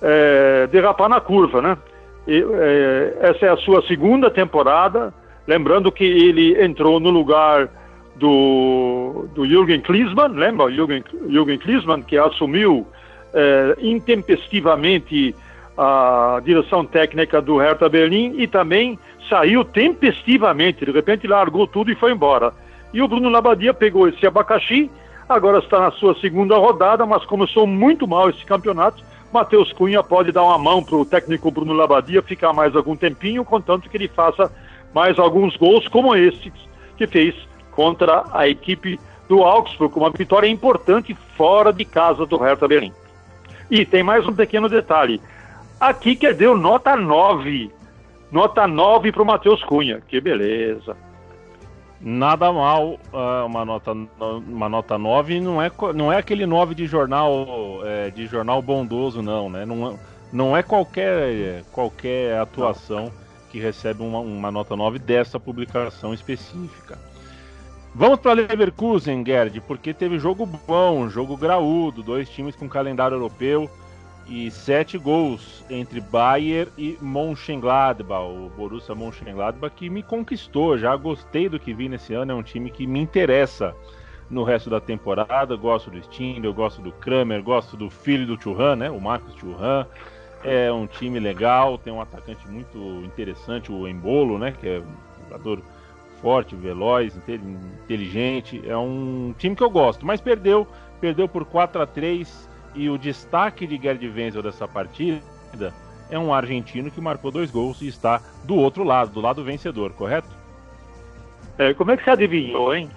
é, 0.00 0.68
derrapar 0.70 1.08
na 1.08 1.20
curva, 1.20 1.60
né? 1.60 1.78
E, 2.26 2.40
é, 2.40 3.18
essa 3.20 3.46
é 3.46 3.48
a 3.48 3.56
sua 3.56 3.82
segunda 3.82 4.30
temporada. 4.30 5.12
Lembrando 5.46 5.90
que 5.90 6.04
ele 6.04 6.62
entrou 6.62 7.00
no 7.00 7.10
lugar 7.10 7.68
do, 8.14 9.26
do 9.34 9.44
Jürgen 9.44 9.80
Klinsmann, 9.80 10.34
lembra? 10.34 10.70
Jürgen, 10.70 11.02
Jürgen 11.28 11.58
Klinsmann, 11.58 12.02
que 12.02 12.16
assumiu 12.16 12.86
é, 13.34 13.76
intempestivamente 13.80 15.34
a 15.76 16.40
direção 16.44 16.84
técnica 16.84 17.40
do 17.40 17.58
Hertha 17.58 17.88
Berlim 17.88 18.34
e 18.38 18.46
também 18.46 18.98
saiu 19.28 19.64
tempestivamente, 19.64 20.84
de 20.84 20.92
repente 20.92 21.26
largou 21.26 21.66
tudo 21.66 21.90
e 21.90 21.94
foi 21.94 22.12
embora. 22.12 22.52
E 22.92 23.02
o 23.02 23.08
Bruno 23.08 23.28
Labadia 23.28 23.74
pegou 23.74 24.08
esse 24.08 24.26
abacaxi, 24.26 24.90
agora 25.28 25.58
está 25.58 25.80
na 25.80 25.90
sua 25.90 26.14
segunda 26.20 26.56
rodada, 26.56 27.04
mas 27.04 27.24
começou 27.24 27.66
muito 27.66 28.06
mal 28.06 28.30
esse 28.30 28.44
campeonato, 28.44 29.02
Matheus 29.32 29.72
Cunha 29.72 30.00
pode 30.00 30.30
dar 30.30 30.44
uma 30.44 30.56
mão 30.56 30.80
para 30.80 30.94
o 30.94 31.04
técnico 31.04 31.50
Bruno 31.50 31.72
Labadia 31.72 32.22
ficar 32.22 32.52
mais 32.52 32.76
algum 32.76 32.94
tempinho, 32.94 33.44
contanto 33.44 33.90
que 33.90 33.96
ele 33.96 34.06
faça 34.06 34.48
mais 34.94 35.18
alguns 35.18 35.56
gols 35.56 35.88
como 35.88 36.14
esse 36.14 36.52
que 36.96 37.06
fez 37.08 37.34
contra 37.72 38.22
a 38.32 38.46
equipe 38.46 39.00
do 39.28 39.42
Augsburg, 39.42 39.98
uma 39.98 40.10
vitória 40.10 40.46
importante 40.46 41.16
fora 41.36 41.72
de 41.72 41.84
casa 41.84 42.24
do 42.24 42.36
Hertha 42.36 42.68
Berlim. 42.68 42.92
E 43.68 43.84
tem 43.84 44.04
mais 44.04 44.24
um 44.24 44.32
pequeno 44.32 44.68
detalhe. 44.68 45.20
Aqui 45.78 46.16
que 46.16 46.32
deu 46.32 46.56
nota 46.56 46.96
9. 46.96 47.70
Nota 48.30 48.66
9 48.66 49.12
para 49.12 49.22
o 49.22 49.26
Matheus 49.26 49.62
Cunha. 49.64 50.00
Que 50.06 50.20
beleza. 50.20 50.96
Nada 52.00 52.52
mal, 52.52 52.98
uh, 53.12 53.46
uma, 53.46 53.64
nota, 53.64 53.92
uma 54.46 54.68
nota 54.68 54.98
9 54.98 55.40
não 55.40 55.62
é, 55.62 55.70
não 55.94 56.12
é 56.12 56.18
aquele 56.18 56.44
9 56.44 56.74
de 56.74 56.86
jornal 56.86 57.80
é, 57.82 58.10
de 58.10 58.26
jornal 58.26 58.60
bondoso, 58.60 59.22
não, 59.22 59.48
né? 59.48 59.64
Não, 59.64 59.98
não 60.30 60.56
é 60.56 60.62
qualquer, 60.62 61.62
qualquer 61.72 62.38
atuação 62.38 63.10
que 63.50 63.58
recebe 63.58 64.02
uma, 64.02 64.18
uma 64.18 64.50
nota 64.50 64.76
9 64.76 64.98
dessa 64.98 65.40
publicação 65.40 66.12
específica. 66.12 66.98
Vamos 67.94 68.18
para 68.18 68.32
Leverkusen, 68.32 69.24
Gerd, 69.24 69.60
porque 69.60 69.94
teve 69.94 70.18
jogo 70.18 70.44
bom, 70.44 71.08
jogo 71.08 71.36
graúdo, 71.36 72.02
dois 72.02 72.28
times 72.28 72.56
com 72.56 72.68
calendário 72.68 73.14
europeu 73.14 73.70
e 74.26 74.50
sete 74.50 74.96
gols 74.96 75.64
entre 75.68 76.00
Bayern 76.00 76.70
e 76.78 76.96
Mönchengladbach, 77.00 78.24
o 78.24 78.50
Borussia 78.56 78.94
Mönchengladbach 78.94 79.74
que 79.74 79.90
me 79.90 80.02
conquistou, 80.02 80.78
já 80.78 80.96
gostei 80.96 81.48
do 81.48 81.60
que 81.60 81.74
vi 81.74 81.88
nesse 81.88 82.14
ano, 82.14 82.32
é 82.32 82.34
um 82.34 82.42
time 82.42 82.70
que 82.70 82.86
me 82.86 83.00
interessa 83.00 83.74
no 84.30 84.42
resto 84.42 84.70
da 84.70 84.80
temporada, 84.80 85.54
gosto 85.56 85.90
do 85.90 85.98
Stindl, 85.98 86.52
gosto 86.52 86.80
do 86.80 86.90
Kramer, 86.92 87.42
gosto 87.42 87.76
do 87.76 87.90
filho 87.90 88.26
do 88.26 88.40
Churran, 88.40 88.76
né, 88.76 88.90
o 88.90 89.00
Marcos 89.00 89.34
Churran, 89.34 89.86
é 90.42 90.72
um 90.72 90.86
time 90.86 91.18
legal, 91.20 91.76
tem 91.78 91.92
um 91.92 92.00
atacante 92.00 92.46
muito 92.48 92.78
interessante, 93.04 93.70
o 93.70 93.86
Embolo, 93.86 94.38
né, 94.38 94.54
que 94.58 94.68
é 94.68 94.80
um 94.80 95.24
jogador 95.24 95.62
forte, 96.22 96.56
veloz, 96.56 97.14
inteligente, 97.84 98.62
é 98.66 98.76
um 98.76 99.34
time 99.36 99.54
que 99.54 99.62
eu 99.62 99.70
gosto, 99.70 100.06
mas 100.06 100.20
perdeu, 100.20 100.66
perdeu 101.00 101.28
por 101.28 101.44
4 101.44 101.82
a 101.82 101.86
3 101.86 102.53
e 102.74 102.90
o 102.90 102.98
destaque 102.98 103.66
de 103.66 103.76
Gerd 103.76 104.06
Wenzel 104.08 104.42
dessa 104.42 104.66
partida 104.66 105.22
é 106.10 106.18
um 106.18 106.34
argentino 106.34 106.90
que 106.90 107.00
marcou 107.00 107.30
dois 107.30 107.50
gols 107.50 107.80
e 107.80 107.88
está 107.88 108.20
do 108.44 108.56
outro 108.56 108.84
lado, 108.84 109.12
do 109.12 109.20
lado 109.20 109.44
vencedor, 109.44 109.92
correto? 109.92 110.28
É, 111.56 111.72
como 111.72 111.92
é 111.92 111.96
que 111.96 112.04
você 112.04 112.10
adivinhou, 112.10 112.74
hein? 112.74 112.90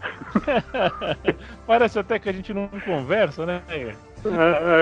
Parece 1.68 2.00
até 2.00 2.18
que 2.18 2.28
a 2.28 2.34
gente 2.34 2.54
não 2.54 2.68
conversa, 2.68 3.46
né? 3.46 3.62
É, 3.70 3.94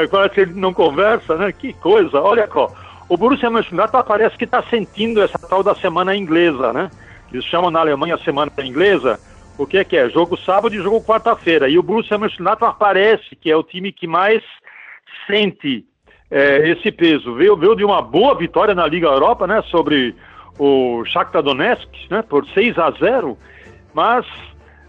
é, 0.04 0.08
parece 0.08 0.34
que 0.34 0.42
ele 0.42 0.54
não 0.54 0.74
conversa, 0.74 1.36
né? 1.36 1.52
Que 1.52 1.74
coisa. 1.74 2.22
Olha 2.22 2.48
só, 2.52 2.74
o 3.10 3.18
Borussia 3.18 3.50
Mönchengladbach 3.50 4.08
parece 4.08 4.38
que 4.38 4.46
está 4.46 4.64
sentindo 4.64 5.22
essa 5.22 5.38
tal 5.38 5.62
da 5.62 5.76
semana 5.76 6.16
inglesa, 6.16 6.72
né? 6.72 6.90
Eles 7.32 7.44
chamam 7.46 7.70
na 7.70 7.82
Alemanha 7.82 8.16
a 8.16 8.20
semana 8.20 8.52
inglesa. 8.64 9.20
O 9.58 9.68
que 9.68 9.78
é 9.78 9.84
que 9.84 9.98
é? 9.98 10.10
Jogo 10.10 10.38
sábado 10.38 10.74
e 10.74 10.82
jogo 10.82 11.02
quarta-feira. 11.02 11.70
E 11.70 11.78
o 11.78 11.84
Borussia 11.84 12.18
Mönchengladbach 12.18 12.78
parece 12.80 13.36
que 13.36 13.52
é 13.52 13.56
o 13.56 13.64
time 13.64 13.92
que 13.92 14.08
mais 14.08 14.42
sente 15.28 15.86
é, 16.30 16.70
esse 16.70 16.92
peso. 16.92 17.34
Veio, 17.36 17.56
veio 17.56 17.76
de 17.76 17.84
uma 17.84 18.02
boa 18.02 18.36
vitória 18.36 18.74
na 18.74 18.88
Liga 18.88 19.08
Europa, 19.08 19.46
né, 19.48 19.62
sobre 19.70 20.16
o 20.58 21.04
Shakhtar 21.06 21.44
Donetsk, 21.44 21.90
né, 22.10 22.22
por 22.22 22.46
6 22.48 22.78
a 22.78 22.92
0, 22.92 23.38
mas 23.94 24.26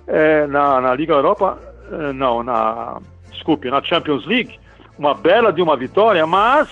é, 0.06 0.46
na, 0.46 0.80
na 0.80 0.94
Liga 0.94 1.14
Europa, 1.14 1.58
é, 1.90 2.12
não, 2.12 2.42
na, 2.42 3.00
desculpe, 3.30 3.70
na 3.70 3.82
Champions 3.82 4.24
League, 4.26 4.58
uma 4.98 5.14
bela 5.14 5.52
de 5.52 5.60
uma 5.60 5.76
vitória, 5.76 6.26
mas 6.26 6.68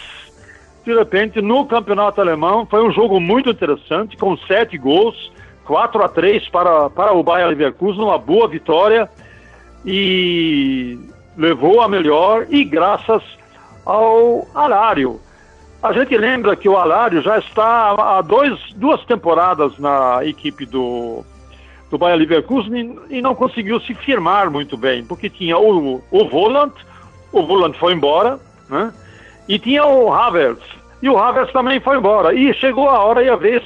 de 0.84 0.94
repente 0.94 1.40
no 1.40 1.64
campeonato 1.66 2.20
alemão 2.20 2.66
foi 2.66 2.86
um 2.86 2.92
jogo 2.92 3.18
muito 3.18 3.50
interessante, 3.50 4.16
com 4.16 4.36
sete 4.36 4.76
gols, 4.76 5.32
4 5.64 6.02
a 6.04 6.08
3 6.08 6.48
para, 6.48 6.90
para 6.90 7.12
o 7.12 7.22
Bayern 7.22 7.50
Leverkusen, 7.50 8.02
uma 8.02 8.18
boa 8.18 8.46
vitória 8.48 9.08
e 9.84 10.98
levou 11.36 11.80
a 11.80 11.88
melhor 11.88 12.46
e 12.50 12.64
graças 12.64 13.22
ao 13.84 14.46
Alário. 14.54 15.20
A 15.82 15.92
gente 15.92 16.16
lembra 16.16 16.56
que 16.56 16.68
o 16.68 16.76
Alário 16.76 17.20
já 17.20 17.38
está 17.38 17.90
há 17.90 18.22
dois, 18.22 18.58
duas 18.76 19.04
temporadas 19.04 19.78
na 19.78 20.24
equipe 20.24 20.64
do, 20.64 21.22
do 21.90 21.98
Bayer 21.98 22.18
Leverkusen 22.18 22.98
e, 23.10 23.18
e 23.18 23.22
não 23.22 23.34
conseguiu 23.34 23.78
se 23.80 23.94
firmar 23.94 24.50
muito 24.50 24.76
bem, 24.76 25.04
porque 25.04 25.28
tinha 25.28 25.58
o, 25.58 26.02
o 26.10 26.28
Volant, 26.28 26.72
o 27.30 27.42
Volant 27.42 27.74
foi 27.74 27.92
embora, 27.92 28.40
né? 28.68 28.92
E 29.46 29.58
tinha 29.58 29.84
o 29.84 30.10
Havertz, 30.10 30.64
e 31.02 31.10
o 31.10 31.18
Havertz 31.18 31.52
também 31.52 31.78
foi 31.80 31.98
embora. 31.98 32.32
E 32.32 32.54
chegou 32.54 32.88
a 32.88 33.04
hora 33.04 33.22
e 33.22 33.28
a 33.28 33.36
vez 33.36 33.62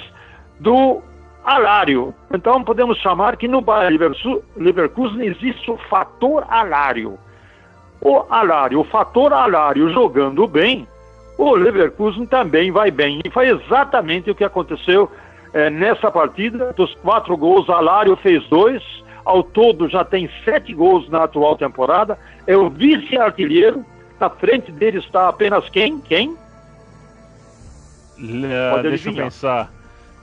do 0.59 1.01
Alário. 1.45 2.13
Então 2.35 2.65
podemos 2.65 2.99
chamar 2.99 3.37
que 3.37 3.47
no 3.47 3.61
Bayer 3.61 3.97
Leverkusen 4.57 5.25
existe 5.25 5.71
o 5.71 5.77
fator 5.89 6.45
Alário 6.49 7.17
o 8.01 8.25
Alário, 8.31 8.81
o 8.81 8.85
fator 8.85 9.33
Alário 9.33 9.93
jogando 9.93 10.47
bem, 10.47 10.87
o 11.37 11.55
Leverkusen 11.55 12.27
também 12.27 12.71
vai 12.71 12.91
bem. 12.91 13.21
E 13.25 13.31
foi 13.31 13.49
exatamente 13.49 14.31
o 14.31 14.35
que 14.35 14.45
aconteceu 14.45 15.11
é, 15.53 15.71
nessa 15.71 16.11
partida. 16.11 16.73
Dos 16.73 16.95
quatro 16.97 17.37
gols, 17.37 17.71
Alário 17.71 18.17
fez 18.17 18.47
dois. 18.49 18.83
Ao 19.25 19.43
todo 19.43 19.89
já 19.89 20.05
tem 20.05 20.29
sete 20.45 20.75
gols 20.75 21.09
na 21.09 21.25
atual 21.25 21.57
temporada. 21.57 22.19
É 22.47 22.57
o 22.57 22.69
vice-artilheiro. 22.69 23.85
Na 24.19 24.29
frente 24.29 24.73
dele 24.73 24.99
está 24.99 25.29
apenas 25.29 25.69
quem? 25.69 26.01
Quem? 26.01 26.31
Uh, 28.19 28.83
deixa 28.83 29.11
eu 29.11 29.15
pensar. 29.15 29.71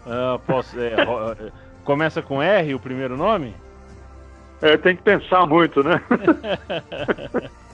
Uh, 0.05 0.37
posso, 0.39 0.77
é, 0.77 0.87
é, 0.99 1.51
começa 1.85 2.21
com 2.21 2.43
R 2.43 2.75
o 2.75 2.79
primeiro 2.79 3.15
nome? 3.15 3.55
É, 4.61 4.75
tem 4.75 4.97
que 4.97 5.03
pensar 5.03 5.45
muito, 5.45 5.81
né? 5.81 6.01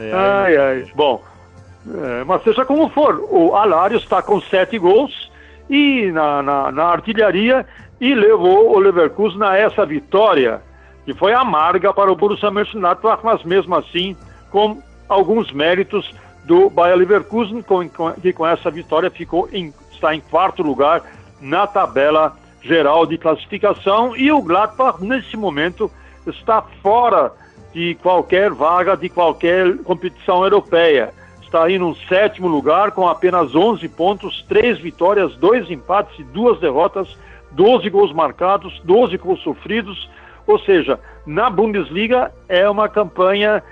É, 0.00 0.12
ai, 0.12 0.56
ai. 0.56 0.86
Bom, 0.94 1.22
é, 1.88 2.24
mas 2.24 2.42
seja 2.42 2.64
como 2.64 2.88
for, 2.88 3.20
o 3.30 3.54
Alário 3.54 3.96
está 3.96 4.22
com 4.22 4.40
sete 4.40 4.78
gols 4.78 5.30
e 5.68 6.10
na, 6.12 6.42
na, 6.42 6.72
na, 6.72 6.84
artilharia 6.84 7.66
e 8.00 8.14
levou 8.14 8.74
o 8.74 8.78
Leverkusen 8.78 9.42
a 9.42 9.56
essa 9.56 9.84
vitória, 9.86 10.62
que 11.04 11.14
foi 11.14 11.32
amarga 11.32 11.92
para 11.92 12.10
o 12.10 12.16
Borussia 12.16 12.50
Mönchengladbach, 12.50 13.24
mas 13.24 13.42
mesmo 13.44 13.74
assim 13.76 14.16
com 14.50 14.82
alguns 15.08 15.52
méritos 15.52 16.12
do 16.44 16.68
Bayer 16.68 16.96
Leverkusen, 16.96 17.62
com, 17.62 17.88
com, 17.88 18.12
que 18.12 18.32
com 18.32 18.46
essa 18.46 18.70
vitória 18.70 19.10
ficou 19.10 19.48
em, 19.52 19.72
está 19.92 20.14
em 20.14 20.20
quarto 20.20 20.62
lugar 20.62 21.02
na 21.40 21.66
tabela 21.66 22.36
geral 22.62 23.06
de 23.06 23.16
classificação 23.16 24.16
e 24.16 24.30
o 24.30 24.42
Gladbach 24.42 25.02
nesse 25.02 25.36
momento 25.36 25.90
está 26.26 26.62
fora 26.82 27.32
de 27.72 27.94
qualquer 27.96 28.50
vaga 28.50 28.96
de 28.96 29.08
qualquer 29.08 29.78
competição 29.78 30.42
europeia. 30.42 31.12
Está 31.42 31.64
aí 31.64 31.78
no 31.78 31.96
sétimo 32.08 32.46
lugar 32.46 32.92
com 32.92 33.08
apenas 33.08 33.54
11 33.54 33.88
pontos, 33.88 34.44
3 34.48 34.78
vitórias, 34.78 35.34
2 35.36 35.70
empates 35.70 36.18
e 36.18 36.24
2 36.24 36.60
derrotas, 36.60 37.16
12 37.52 37.90
gols 37.90 38.12
marcados, 38.12 38.80
12 38.84 39.16
gols 39.16 39.42
sofridos. 39.42 40.08
Ou 40.46 40.58
seja, 40.60 40.98
na 41.26 41.50
Bundesliga 41.50 42.32
é 42.48 42.68
uma 42.68 42.88
campanha 42.88 43.62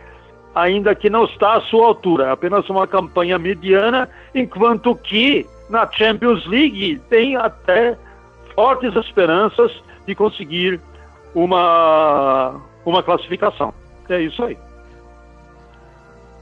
ainda 0.55 0.95
que 0.95 1.09
não 1.09 1.25
está 1.25 1.55
à 1.55 1.61
sua 1.63 1.87
altura, 1.87 2.27
é 2.27 2.31
apenas 2.31 2.69
uma 2.69 2.87
campanha 2.87 3.39
mediana, 3.39 4.09
enquanto 4.35 4.95
que 4.97 5.47
na 5.71 5.89
Champions 5.91 6.45
League 6.47 7.01
tem 7.09 7.37
até 7.37 7.97
fortes 8.55 8.95
esperanças 8.97 9.71
de 10.07 10.15
conseguir 10.15 10.81
uma, 11.35 12.57
uma 12.85 13.03
classificação. 13.03 13.73
É 14.09 14.21
isso 14.23 14.43
aí. 14.43 14.57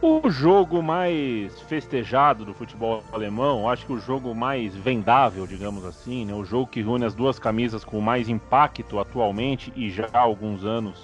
O 0.00 0.28
jogo 0.28 0.82
mais 0.82 1.58
festejado 1.62 2.44
do 2.44 2.52
futebol 2.52 3.02
alemão, 3.12 3.68
acho 3.68 3.87
que 3.87 3.92
o 3.92 3.99
jogo 3.99 4.35
mais 4.35 4.75
vendável, 4.76 5.46
digamos 5.46 5.85
assim, 5.87 6.26
né? 6.26 6.35
o 6.35 6.44
jogo 6.44 6.66
que 6.66 6.82
une 6.82 7.04
as 7.04 7.14
duas 7.14 7.38
camisas 7.38 7.82
com 7.82 8.00
mais 8.00 8.28
impacto 8.28 9.00
atualmente 9.00 9.73
e 9.75 9.90
já 9.90 10.06
há 10.12 10.20
alguns 10.20 10.64
anos 10.64 10.99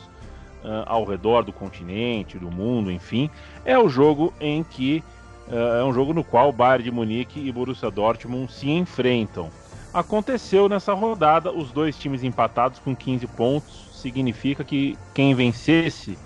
uh, 0.63 0.85
ao 0.87 1.05
redor 1.05 1.43
do 1.43 1.53
continente, 1.53 2.39
do 2.39 2.51
mundo, 2.51 2.93
enfim, 2.93 3.31
é 3.65 3.79
o 3.79 3.89
jogo 3.89 4.33
em 4.39 4.63
que 4.63 5.03
uh, 5.49 5.81
é 5.81 5.85
um 5.85 5.93
jogo 5.93 6.13
no 6.13 6.23
qual 6.23 6.53
Bayern 6.53 6.85
de 6.85 6.91
Munique 6.91 7.41
e 7.41 7.51
Borussia 7.51 7.91
Dortmund 7.91 8.53
se 8.53 8.71
enfrentam. 8.71 9.51
Aconteceu 9.93 10.69
nessa 10.69 10.93
rodada, 10.93 11.51
os 11.51 11.73
dois 11.73 11.99
times 11.99 12.23
empatados 12.23 12.79
com 12.79 12.95
15 12.95 13.27
pontos, 13.29 13.89
significa 13.95 14.63
que 14.63 14.99
quem 15.15 15.35
vencesse 15.35 16.19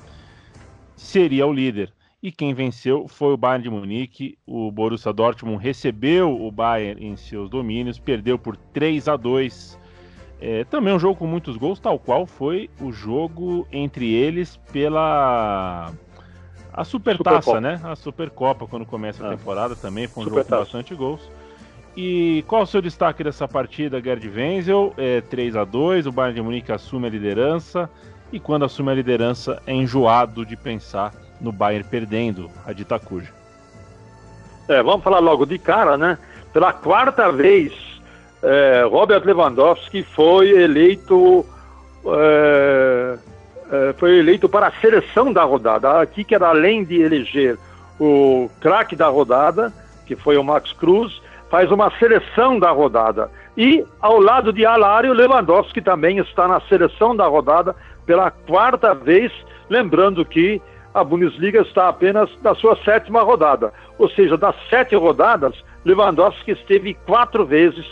seria 0.97 1.47
o 1.47 1.53
líder. 1.53 1.93
E 2.23 2.33
quem 2.33 2.55
venceu 2.55 3.07
foi 3.07 3.35
o 3.35 3.37
Bayern 3.37 3.63
de 3.63 3.71
Munique. 3.71 4.37
O 4.47 4.73
Borussia 4.73 5.13
Dortmund 5.13 5.63
recebeu 5.63 6.35
o 6.35 6.51
Bayern 6.51 7.07
em 7.07 7.17
seus 7.17 7.49
domínios, 7.49 7.99
perdeu 7.99 8.39
por 8.39 8.57
3 8.57 9.07
a 9.07 9.17
2. 9.17 9.79
É, 10.41 10.65
também 10.65 10.93
um 10.93 10.99
jogo 10.99 11.17
com 11.17 11.27
muitos 11.27 11.57
gols, 11.57 11.79
tal 11.79 11.99
qual 11.99 12.27
foi 12.27 12.69
o 12.81 12.91
jogo 12.91 13.67
entre 13.71 14.13
eles 14.13 14.57
pela 14.73 15.93
A 16.73 16.85
Supertaça, 16.85 17.61
né? 17.61 17.81
A 17.85 17.95
Supercopa, 17.95 18.67
quando 18.67 18.85
começa 18.85 19.25
a 19.25 19.29
ah. 19.29 19.37
temporada, 19.37 19.77
também 19.77 20.07
foi 20.07 20.25
um 20.25 20.29
jogo 20.29 20.45
com 20.45 20.51
bastante 20.51 20.95
gols. 20.95 21.31
E 21.97 22.45
qual 22.47 22.63
o 22.63 22.67
seu 22.67 22.83
destaque 22.83 23.25
dessa 23.25 23.49
partida, 23.49 24.03
Gerd 24.03 24.29
Wenzel? 24.29 24.93
É 24.99 25.23
3 25.23 25.57
a 25.57 25.65
2 25.65 26.07
o 26.07 26.13
Bayern 26.13 26.35
de 26.35 26.43
Munique 26.43 26.71
assume 26.71 27.07
a 27.07 27.11
liderança. 27.11 27.89
E 28.33 28.41
quando 28.41 28.65
assume 28.65 28.91
a 28.91 28.95
liderança, 28.95 29.63
é 29.67 29.73
enjoado 29.73 30.45
de 30.45 30.57
pensar 30.57 31.13
no 31.41 31.53
Bayern 31.53 31.87
perdendo 31.89 32.51
a 32.67 32.73
de. 32.73 32.87
É, 34.69 34.83
vamos 34.83 35.05
falar 35.05 35.21
logo 35.21 35.47
de 35.47 35.59
cara, 35.59 35.97
né? 35.97 36.19
Pela 36.53 36.73
quarta 36.73 37.31
vez, 37.31 37.73
é, 38.43 38.85
Robert 38.91 39.23
Lewandowski 39.25 40.03
foi 40.03 40.51
eleito 40.51 41.47
é, 42.05 43.19
é, 43.71 43.95
foi 43.99 44.19
eleito 44.19 44.49
para 44.49 44.69
a 44.69 44.73
seleção 44.73 45.33
da 45.33 45.43
rodada. 45.45 46.01
Aqui 46.01 46.25
que 46.25 46.35
era 46.35 46.49
além 46.49 46.85
de 46.85 47.01
eleger 47.01 47.59
o 47.99 48.51
craque 48.61 48.95
da 48.95 49.09
rodada, 49.09 49.73
que 50.07 50.15
foi 50.15 50.37
o 50.37 50.45
Max 50.45 50.73
Cruz, 50.73 51.21
faz 51.51 51.71
uma 51.71 51.91
seleção 51.99 52.59
da 52.59 52.71
rodada. 52.71 53.31
E 53.57 53.85
ao 54.01 54.21
lado 54.21 54.53
de 54.53 54.67
Alário, 54.67 55.13
Lewandowski 55.13 55.81
também 55.81 56.19
está 56.19 56.47
na 56.47 56.61
seleção 56.61 57.17
da 57.17 57.27
rodada 57.27 57.75
pela 58.07 58.31
quarta 58.31 58.95
vez, 58.95 59.33
lembrando 59.69 60.25
que 60.25 60.63
a 60.95 61.05
Bundesliga 61.05 61.61
está 61.61 61.89
apenas 61.89 62.31
na 62.43 62.55
sua 62.55 62.77
sétima 62.85 63.23
rodada. 63.23 63.73
Ou 63.99 64.09
seja, 64.09 64.37
das 64.37 64.55
sete 64.71 64.97
rodadas, 64.97 65.55
Lewandowski 65.85 66.53
esteve 66.53 66.95
quatro 67.05 67.45
vezes 67.45 67.85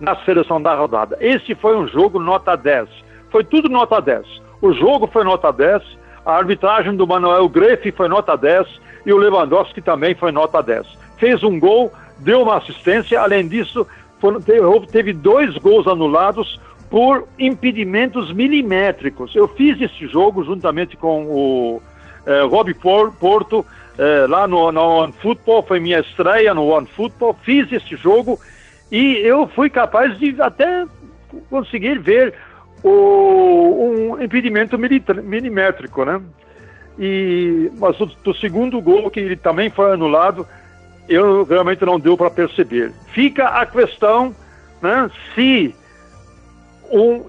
na 0.00 0.16
seleção 0.24 0.60
da 0.62 0.74
rodada. 0.74 1.18
Esse 1.20 1.54
foi 1.54 1.76
um 1.76 1.86
jogo 1.86 2.18
nota 2.18 2.56
10. 2.56 2.88
Foi 3.30 3.44
tudo 3.44 3.68
nota 3.68 4.00
10. 4.00 4.24
O 4.62 4.72
jogo 4.72 5.06
foi 5.06 5.24
nota 5.24 5.52
10, 5.52 5.82
a 6.24 6.34
arbitragem 6.34 6.96
do 6.96 7.06
Manuel 7.06 7.48
Greff 7.48 7.92
foi 7.92 8.08
nota 8.08 8.36
10 8.36 8.66
e 9.04 9.12
o 9.12 9.16
Lewandowski 9.16 9.80
também 9.82 10.14
foi 10.14 10.32
nota 10.32 10.62
10. 10.62 10.86
Fez 11.18 11.42
um 11.42 11.60
gol, 11.60 11.92
deu 12.18 12.42
uma 12.42 12.56
assistência, 12.56 13.20
além 13.20 13.46
disso, 13.46 13.86
teve 14.90 15.12
dois 15.12 15.56
gols 15.58 15.86
anulados 15.86 16.58
por 16.90 17.26
impedimentos 17.38 18.32
milimétricos. 18.32 19.34
Eu 19.34 19.48
fiz 19.48 19.80
esse 19.80 20.06
jogo 20.06 20.44
juntamente 20.44 20.96
com 20.96 21.24
o 21.24 21.82
eh, 22.24 22.42
Rob 22.42 22.72
Porto 22.74 23.66
eh, 23.98 24.26
lá 24.28 24.46
no, 24.46 24.70
no 24.70 24.80
One 24.80 25.12
Football, 25.20 25.62
foi 25.62 25.80
minha 25.80 26.00
estreia 26.00 26.54
no 26.54 26.66
One 26.66 26.86
Football, 26.86 27.36
fiz 27.42 27.70
esse 27.72 27.96
jogo 27.96 28.38
e 28.90 29.16
eu 29.18 29.48
fui 29.48 29.68
capaz 29.68 30.16
de 30.18 30.40
até 30.40 30.86
conseguir 31.50 31.98
ver 31.98 32.34
o, 32.82 34.12
um 34.12 34.22
impedimento 34.22 34.78
milimétrico, 34.78 36.04
né? 36.04 36.20
E, 36.98 37.70
mas 37.78 38.00
o, 38.00 38.10
o 38.24 38.34
segundo 38.34 38.80
gol, 38.80 39.10
que 39.10 39.20
ele 39.20 39.36
também 39.36 39.70
foi 39.70 39.92
anulado, 39.92 40.46
eu 41.08 41.44
realmente 41.44 41.84
não 41.84 41.98
deu 41.98 42.16
para 42.16 42.30
perceber. 42.30 42.92
Fica 43.08 43.48
a 43.48 43.66
questão 43.66 44.34
né, 44.80 45.10
se 45.34 45.74
um 46.90 47.24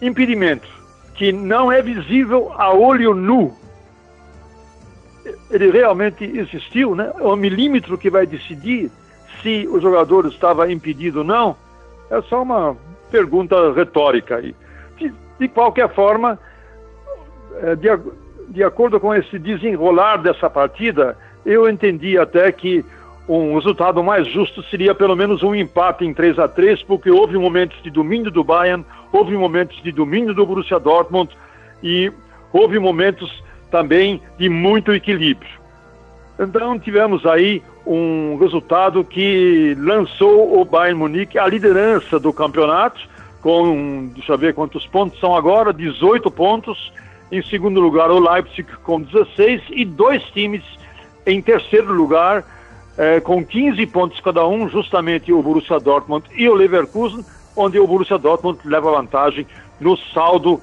impedimento 0.00 0.68
que 1.14 1.32
não 1.32 1.70
é 1.70 1.80
visível 1.80 2.52
a 2.56 2.72
olho 2.72 3.14
nu, 3.14 3.56
ele 5.50 5.70
realmente 5.70 6.24
existiu, 6.24 6.94
né? 6.94 7.12
É 7.18 7.22
o 7.22 7.36
milímetro 7.36 7.96
que 7.96 8.10
vai 8.10 8.26
decidir 8.26 8.90
se 9.42 9.66
o 9.68 9.80
jogador 9.80 10.26
estava 10.26 10.70
impedido 10.70 11.18
ou 11.20 11.24
não, 11.24 11.56
é 12.10 12.20
só 12.22 12.42
uma 12.42 12.76
pergunta 13.10 13.72
retórica 13.72 14.36
aí. 14.36 14.54
De, 14.96 15.12
de 15.38 15.48
qualquer 15.48 15.92
forma, 15.94 16.38
é, 17.62 17.76
de, 17.76 17.88
de 18.48 18.64
acordo 18.64 18.98
com 18.98 19.14
esse 19.14 19.38
desenrolar 19.38 20.18
dessa 20.18 20.50
partida, 20.50 21.16
eu 21.44 21.68
entendi 21.68 22.18
até 22.18 22.50
que 22.50 22.84
um 23.28 23.54
resultado 23.54 24.02
mais 24.02 24.26
justo 24.28 24.62
seria 24.64 24.94
pelo 24.94 25.16
menos 25.16 25.42
um 25.42 25.54
empate 25.54 26.04
em 26.04 26.12
3 26.12 26.38
a 26.38 26.48
3 26.48 26.82
porque 26.82 27.10
houve 27.10 27.38
momentos 27.38 27.82
de 27.82 27.90
domínio 27.90 28.30
do 28.30 28.44
Bayern, 28.44 28.84
houve 29.12 29.36
momentos 29.36 29.82
de 29.82 29.90
domínio 29.90 30.34
do 30.34 30.44
Borussia 30.44 30.78
Dortmund 30.78 31.30
e 31.82 32.12
houve 32.52 32.78
momentos 32.78 33.42
também 33.70 34.20
de 34.38 34.48
muito 34.48 34.92
equilíbrio. 34.92 35.50
Então 36.38 36.78
tivemos 36.78 37.24
aí 37.24 37.62
um 37.86 38.36
resultado 38.38 39.04
que 39.04 39.76
lançou 39.78 40.60
o 40.60 40.64
Bayern 40.64 40.98
Munique 40.98 41.38
à 41.38 41.46
liderança 41.46 42.18
do 42.18 42.32
campeonato, 42.32 43.00
com, 43.40 44.10
deixa 44.14 44.32
eu 44.32 44.38
ver 44.38 44.54
quantos 44.54 44.86
pontos 44.86 45.18
são 45.20 45.34
agora, 45.34 45.72
18 45.72 46.30
pontos. 46.30 46.92
Em 47.30 47.42
segundo 47.42 47.80
lugar, 47.80 48.10
o 48.10 48.18
Leipzig 48.18 48.68
com 48.82 49.00
16 49.00 49.62
e 49.70 49.84
dois 49.84 50.22
times 50.24 50.62
em 51.26 51.40
terceiro 51.40 51.92
lugar, 51.92 52.44
eh, 52.96 53.20
com 53.20 53.44
15 53.44 53.86
pontos 53.86 54.20
cada 54.20 54.46
um, 54.46 54.68
justamente 54.68 55.32
o 55.32 55.42
Borussia 55.42 55.78
Dortmund 55.78 56.26
e 56.34 56.48
o 56.48 56.54
Leverkusen, 56.54 57.24
onde 57.56 57.78
o 57.78 57.86
Borussia 57.86 58.18
Dortmund 58.18 58.58
leva 58.64 58.90
vantagem 58.90 59.46
no 59.80 59.96
saldo 59.96 60.60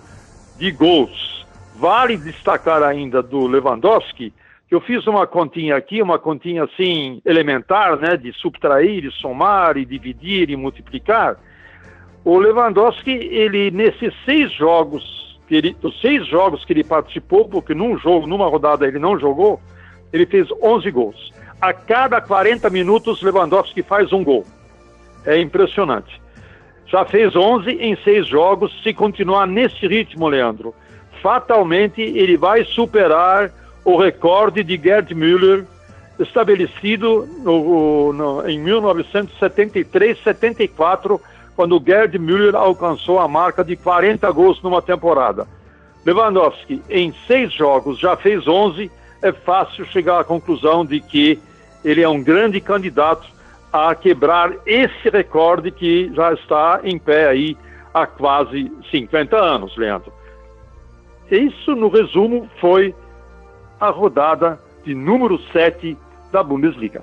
de 0.57 0.71
gols. 0.71 1.45
Vale 1.75 2.17
destacar 2.17 2.83
ainda 2.83 3.21
do 3.23 3.47
Lewandowski 3.47 4.33
eu 4.71 4.79
fiz 4.79 5.05
uma 5.05 5.27
continha 5.27 5.75
aqui, 5.75 6.01
uma 6.01 6.17
continha 6.17 6.63
assim 6.63 7.21
elementar, 7.25 7.97
né, 7.97 8.15
de 8.15 8.31
subtrair, 8.31 9.01
de 9.01 9.11
somar, 9.11 9.75
e 9.75 9.83
dividir 9.83 10.49
e 10.49 10.55
multiplicar. 10.55 11.37
O 12.23 12.37
Lewandowski, 12.39 13.11
ele 13.11 13.69
nesses 13.69 14.13
seis 14.23 14.49
jogos, 14.53 15.37
que 15.45 15.55
ele, 15.55 15.75
os 15.83 15.99
seis 15.99 16.25
jogos 16.25 16.63
que 16.63 16.71
ele 16.71 16.85
participou, 16.85 17.49
porque 17.49 17.73
num 17.73 17.97
jogo, 17.97 18.25
numa 18.25 18.47
rodada 18.47 18.87
ele 18.87 18.97
não 18.97 19.19
jogou, 19.19 19.59
ele 20.13 20.25
fez 20.25 20.47
11 20.63 20.89
gols. 20.89 21.33
A 21.61 21.71
cada 21.73 22.19
40 22.19 22.69
minutos, 22.71 23.21
Lewandowski 23.21 23.83
faz 23.83 24.11
um 24.11 24.23
gol. 24.23 24.43
É 25.23 25.39
impressionante. 25.39 26.19
Já 26.87 27.05
fez 27.05 27.35
11 27.35 27.69
em 27.69 27.95
seis 27.97 28.25
jogos. 28.27 28.73
Se 28.81 28.91
continuar 28.93 29.45
nesse 29.45 29.85
ritmo, 29.85 30.27
Leandro, 30.27 30.73
fatalmente 31.21 32.01
ele 32.01 32.35
vai 32.35 32.65
superar 32.65 33.51
o 33.85 33.95
recorde 33.95 34.63
de 34.63 34.75
Gerd 34.75 35.13
Müller, 35.13 35.65
estabelecido 36.19 37.29
no, 37.43 38.11
no, 38.11 38.49
em 38.49 38.59
1973-74, 38.63 41.21
quando 41.55 41.79
Gerd 41.85 42.17
Müller 42.17 42.55
alcançou 42.55 43.19
a 43.19 43.27
marca 43.27 43.63
de 43.63 43.75
40 43.75 44.31
gols 44.31 44.59
numa 44.63 44.81
temporada. 44.81 45.45
Lewandowski, 46.03 46.81
em 46.89 47.13
seis 47.27 47.53
jogos, 47.53 47.99
já 47.99 48.17
fez 48.17 48.47
11. 48.47 48.89
É 49.21 49.31
fácil 49.31 49.85
chegar 49.85 50.19
à 50.19 50.23
conclusão 50.23 50.83
de 50.83 50.99
que 50.99 51.39
ele 51.83 52.01
é 52.01 52.09
um 52.09 52.21
grande 52.21 52.61
candidato 52.61 53.27
a 53.71 53.95
quebrar 53.95 54.53
esse 54.65 55.09
recorde 55.09 55.71
que 55.71 56.13
já 56.13 56.33
está 56.33 56.81
em 56.83 56.99
pé 56.99 57.27
aí 57.27 57.57
há 57.93 58.05
quase 58.05 58.69
50 58.89 59.37
anos, 59.37 59.77
Leandro. 59.77 60.11
Isso, 61.29 61.73
no 61.75 61.87
resumo, 61.87 62.49
foi 62.59 62.93
a 63.79 63.89
rodada 63.89 64.59
de 64.83 64.93
número 64.93 65.39
7 65.51 65.97
da 66.31 66.43
Bundesliga. 66.43 67.01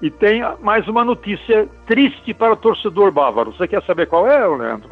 E 0.00 0.10
tem 0.10 0.42
mais 0.60 0.88
uma 0.88 1.04
notícia 1.04 1.68
triste 1.86 2.32
para 2.34 2.52
o 2.52 2.56
torcedor 2.56 3.12
bávaro. 3.12 3.52
Você 3.52 3.68
quer 3.68 3.82
saber 3.82 4.06
qual 4.06 4.26
é, 4.26 4.46
Leandro? 4.46 4.90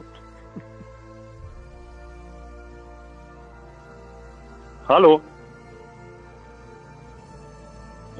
Alô? 4.88 5.20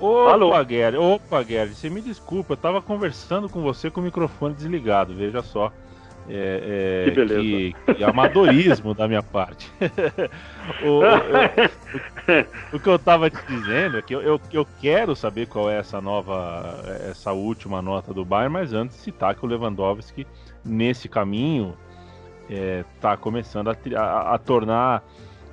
Opa? 0.05 0.63
Gary, 0.63 0.97
opa, 0.97 1.43
Gary, 1.43 1.75
você 1.75 1.89
me 1.89 2.01
desculpa, 2.01 2.53
eu 2.53 2.57
estava 2.57 2.83
conversando 2.83 3.49
com 3.49 3.63
você 3.63 3.91
com 3.91 4.01
o 4.01 4.05
microfone 4.05 4.55
desligado, 4.55 5.15
veja 5.15 5.43
só. 5.43 5.73
É, 6.29 7.05
é, 7.07 7.11
que 7.11 7.17
beleza. 7.17 7.41
Que, 7.41 7.95
que 7.95 8.05
amadorismo 8.05 8.95
da 8.95 9.07
minha 9.07 9.23
parte. 9.23 9.71
o, 10.83 11.01
o, 11.01 12.77
o, 12.77 12.81
que 12.81 12.89
eu 12.89 12.97
estava 12.97 13.29
te 13.29 13.39
dizendo 13.47 13.99
é 13.99 14.03
que 14.03 14.15
eu, 14.15 14.23
eu, 14.23 14.41
eu, 14.51 14.67
quero 14.81 15.15
saber 15.15 15.47
qual 15.47 15.71
é 15.71 15.79
essa 15.79 16.01
nova, 16.01 16.83
essa 17.11 17.33
última 17.33 17.83
nota 17.83 18.15
do 18.15 18.25
Bayern, 18.25 18.53
mas 18.53 18.73
antes 18.73 18.97
citar 18.97 19.35
que 19.35 19.45
o 19.45 19.49
Lewandowski, 19.49 20.27
nesse 20.65 21.11
caminho, 21.11 21.75
está 22.49 23.13
é, 23.13 23.17
começando 23.17 23.69
a, 23.69 23.77
a, 23.97 24.35
a 24.35 24.39
tornar 24.39 25.03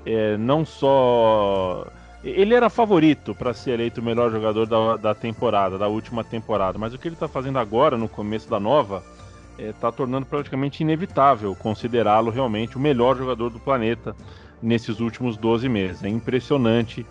é, 0.06 0.38
não 0.38 0.66
só. 0.66 1.86
Ele 2.24 2.54
era 2.54 2.70
favorito 2.70 3.34
para 3.34 3.54
ser 3.54 3.72
eleito 3.72 4.00
o 4.00 4.04
melhor 4.04 4.32
jogador 4.32 4.68
da, 4.68 4.96
da 4.98 5.16
temporada, 5.16 5.78
da 5.78 5.88
última 5.88 6.24
temporada, 6.24 6.78
mas 6.78 6.94
o 6.94 6.98
que 6.98 7.08
ele 7.08 7.16
está 7.16 7.28
fazendo 7.28 7.58
agora, 7.58 7.98
no 7.98 8.08
começo 8.08 8.50
da 8.50 8.60
nova 8.60 9.04
está 9.58 9.88
é, 9.88 9.92
tornando 9.92 10.26
praticamente 10.26 10.82
inevitável 10.82 11.56
considerá-lo 11.56 12.30
realmente 12.30 12.78
o 12.78 12.80
melhor 12.80 13.18
jogador 13.18 13.50
do 13.50 13.60
planeta 13.60 14.16
nesses 14.62 15.00
últimos 15.00 15.36
12 15.36 15.68
meses. 15.68 16.04
É 16.04 16.10
impressionante 16.10 17.06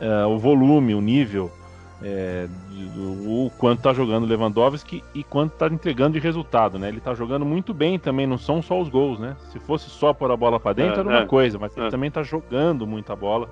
uh, 0.00 0.28
o 0.28 0.38
volume, 0.38 0.94
o 0.94 1.00
nível 1.00 1.50
é, 2.02 2.48
o 2.96 3.50
quanto 3.58 3.78
está 3.78 3.92
jogando 3.92 4.26
Lewandowski 4.26 5.04
e 5.14 5.22
quanto 5.22 5.52
está 5.52 5.66
entregando 5.66 6.14
de 6.14 6.18
resultado, 6.18 6.78
né? 6.78 6.88
Ele 6.88 6.98
está 6.98 7.14
jogando 7.14 7.44
muito 7.44 7.74
bem 7.74 7.98
também, 7.98 8.26
não 8.26 8.38
são 8.38 8.62
só 8.62 8.80
os 8.80 8.88
gols, 8.88 9.18
né? 9.18 9.36
Se 9.52 9.58
fosse 9.58 9.90
só 9.90 10.12
pôr 10.14 10.30
a 10.30 10.36
bola 10.36 10.58
para 10.58 10.72
dentro 10.72 10.96
é, 10.96 11.00
era 11.00 11.08
uma 11.08 11.18
é, 11.20 11.26
coisa, 11.26 11.58
mas 11.58 11.76
ele 11.76 11.86
é. 11.86 11.90
também 11.90 12.08
está 12.08 12.22
jogando 12.22 12.86
muita 12.86 13.14
bola, 13.14 13.50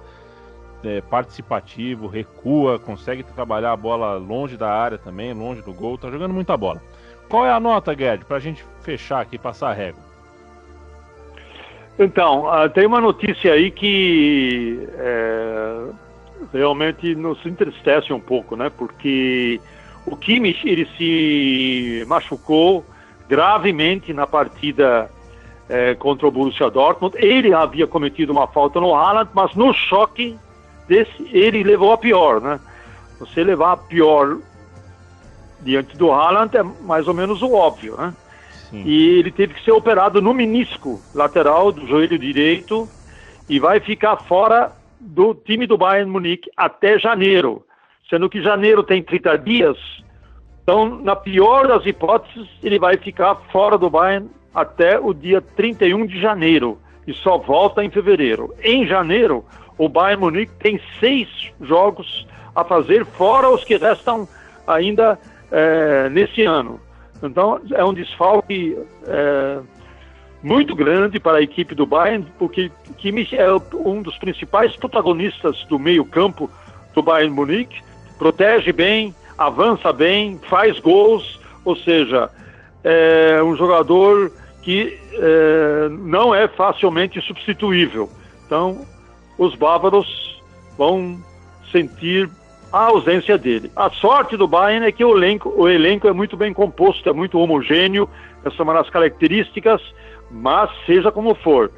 é, 0.84 1.00
participativo, 1.00 2.06
recua, 2.06 2.78
consegue 2.78 3.22
trabalhar 3.22 3.72
a 3.72 3.76
bola 3.76 4.16
longe 4.16 4.56
da 4.56 4.70
área 4.70 4.98
também, 4.98 5.32
longe 5.32 5.62
do 5.62 5.72
gol, 5.72 5.96
está 5.96 6.10
jogando 6.10 6.34
muita 6.34 6.56
bola. 6.56 6.80
Qual 7.28 7.44
é 7.44 7.50
a 7.50 7.60
nota, 7.60 7.94
Guedes, 7.94 8.26
para 8.26 8.36
a 8.36 8.40
gente 8.40 8.64
fechar 8.82 9.20
aqui, 9.20 9.36
passar 9.38 9.70
a 9.70 9.74
régua? 9.74 10.02
Então, 11.98 12.46
uh, 12.46 12.68
tem 12.70 12.86
uma 12.86 13.00
notícia 13.00 13.52
aí 13.52 13.70
que 13.70 14.88
é, 14.94 15.90
realmente 16.52 17.14
nos 17.14 17.44
entristece 17.44 18.12
um 18.12 18.20
pouco, 18.20 18.54
né? 18.54 18.70
Porque 18.70 19.60
o 20.06 20.16
Kimmich 20.16 20.66
ele 20.66 20.86
se 20.96 22.04
machucou 22.06 22.84
gravemente 23.28 24.12
na 24.12 24.26
partida 24.26 25.10
é, 25.68 25.94
contra 25.96 26.26
o 26.26 26.30
Borussia 26.30 26.70
Dortmund. 26.70 27.16
Ele 27.18 27.52
havia 27.52 27.86
cometido 27.86 28.32
uma 28.32 28.46
falta 28.46 28.80
no 28.80 28.94
Haaland, 28.94 29.30
mas 29.34 29.54
no 29.56 29.74
choque 29.74 30.38
desse 30.88 31.28
ele 31.30 31.62
levou 31.62 31.92
a 31.92 31.98
pior, 31.98 32.40
né? 32.40 32.58
Você 33.20 33.44
levar 33.44 33.72
a 33.72 33.76
pior 33.76 34.38
diante 35.60 35.96
do 35.96 36.10
Haaland 36.10 36.56
é 36.56 36.62
mais 36.62 37.06
ou 37.06 37.14
menos 37.14 37.42
o 37.42 37.52
óbvio, 37.52 37.96
né? 37.96 38.14
Sim. 38.70 38.82
E 38.84 39.18
ele 39.18 39.30
teve 39.30 39.54
que 39.54 39.64
ser 39.64 39.72
operado 39.72 40.20
no 40.20 40.34
menisco 40.34 41.00
lateral 41.14 41.72
do 41.72 41.86
joelho 41.86 42.18
direito 42.18 42.88
e 43.48 43.58
vai 43.58 43.80
ficar 43.80 44.16
fora 44.16 44.72
do 45.00 45.34
time 45.34 45.66
do 45.66 45.78
Bayern 45.78 46.10
Munique 46.10 46.50
até 46.56 46.98
janeiro, 46.98 47.64
sendo 48.10 48.28
que 48.28 48.42
janeiro 48.42 48.82
tem 48.82 49.02
30 49.02 49.38
dias. 49.38 49.76
Então, 50.62 51.00
na 51.00 51.16
pior 51.16 51.66
das 51.66 51.86
hipóteses, 51.86 52.46
ele 52.62 52.78
vai 52.78 52.96
ficar 52.98 53.36
fora 53.50 53.78
do 53.78 53.88
Bayern 53.88 54.28
até 54.54 54.98
o 54.98 55.14
dia 55.14 55.40
31 55.40 56.06
de 56.06 56.20
janeiro 56.20 56.78
e 57.06 57.14
só 57.14 57.38
volta 57.38 57.82
em 57.82 57.90
fevereiro. 57.90 58.54
Em 58.62 58.86
janeiro, 58.86 59.44
o 59.78 59.88
Bayern 59.88 60.20
Munique 60.20 60.52
tem 60.58 60.80
seis 60.98 61.28
jogos 61.60 62.26
a 62.54 62.64
fazer, 62.64 63.06
fora 63.06 63.48
os 63.48 63.64
que 63.64 63.76
restam 63.76 64.28
ainda 64.66 65.18
é, 65.50 66.08
nesse 66.10 66.42
ano. 66.42 66.80
Então, 67.22 67.60
é 67.72 67.84
um 67.84 67.94
desfalque 67.94 68.76
é, 69.06 69.58
muito 70.42 70.74
grande 70.74 71.18
para 71.18 71.38
a 71.38 71.42
equipe 71.42 71.74
do 71.74 71.86
Bayern, 71.86 72.26
porque 72.38 72.70
Kimmich 72.96 73.36
é 73.36 73.46
um 73.74 74.02
dos 74.02 74.16
principais 74.18 74.76
protagonistas 74.76 75.64
do 75.64 75.78
meio-campo 75.78 76.50
do 76.94 77.02
Bayern 77.02 77.34
Munique, 77.34 77.80
protege 78.18 78.72
bem, 78.72 79.14
avança 79.36 79.92
bem, 79.92 80.40
faz 80.48 80.78
gols, 80.80 81.40
ou 81.64 81.76
seja, 81.76 82.30
é 82.82 83.42
um 83.42 83.56
jogador 83.56 84.32
que 84.62 84.98
é, 85.14 85.88
não 85.90 86.34
é 86.34 86.48
facilmente 86.48 87.20
substituível. 87.20 88.10
Então, 88.46 88.84
os 89.38 89.54
bávaros 89.54 90.42
vão 90.76 91.18
sentir 91.70 92.28
a 92.72 92.86
ausência 92.86 93.38
dele. 93.38 93.70
A 93.74 93.88
sorte 93.88 94.36
do 94.36 94.46
Bayern 94.46 94.86
é 94.86 94.92
que 94.92 95.04
o 95.04 95.16
elenco, 95.16 95.54
o 95.56 95.68
elenco 95.68 96.06
é 96.06 96.12
muito 96.12 96.36
bem 96.36 96.52
composto, 96.52 97.08
é 97.08 97.12
muito 97.12 97.38
homogêneo, 97.38 98.08
essa 98.44 98.56
é 98.58 98.62
uma 98.62 98.74
das 98.74 98.90
características 98.90 99.80
mas 100.30 100.70
seja 100.84 101.10
como 101.10 101.34
for, 101.34 101.70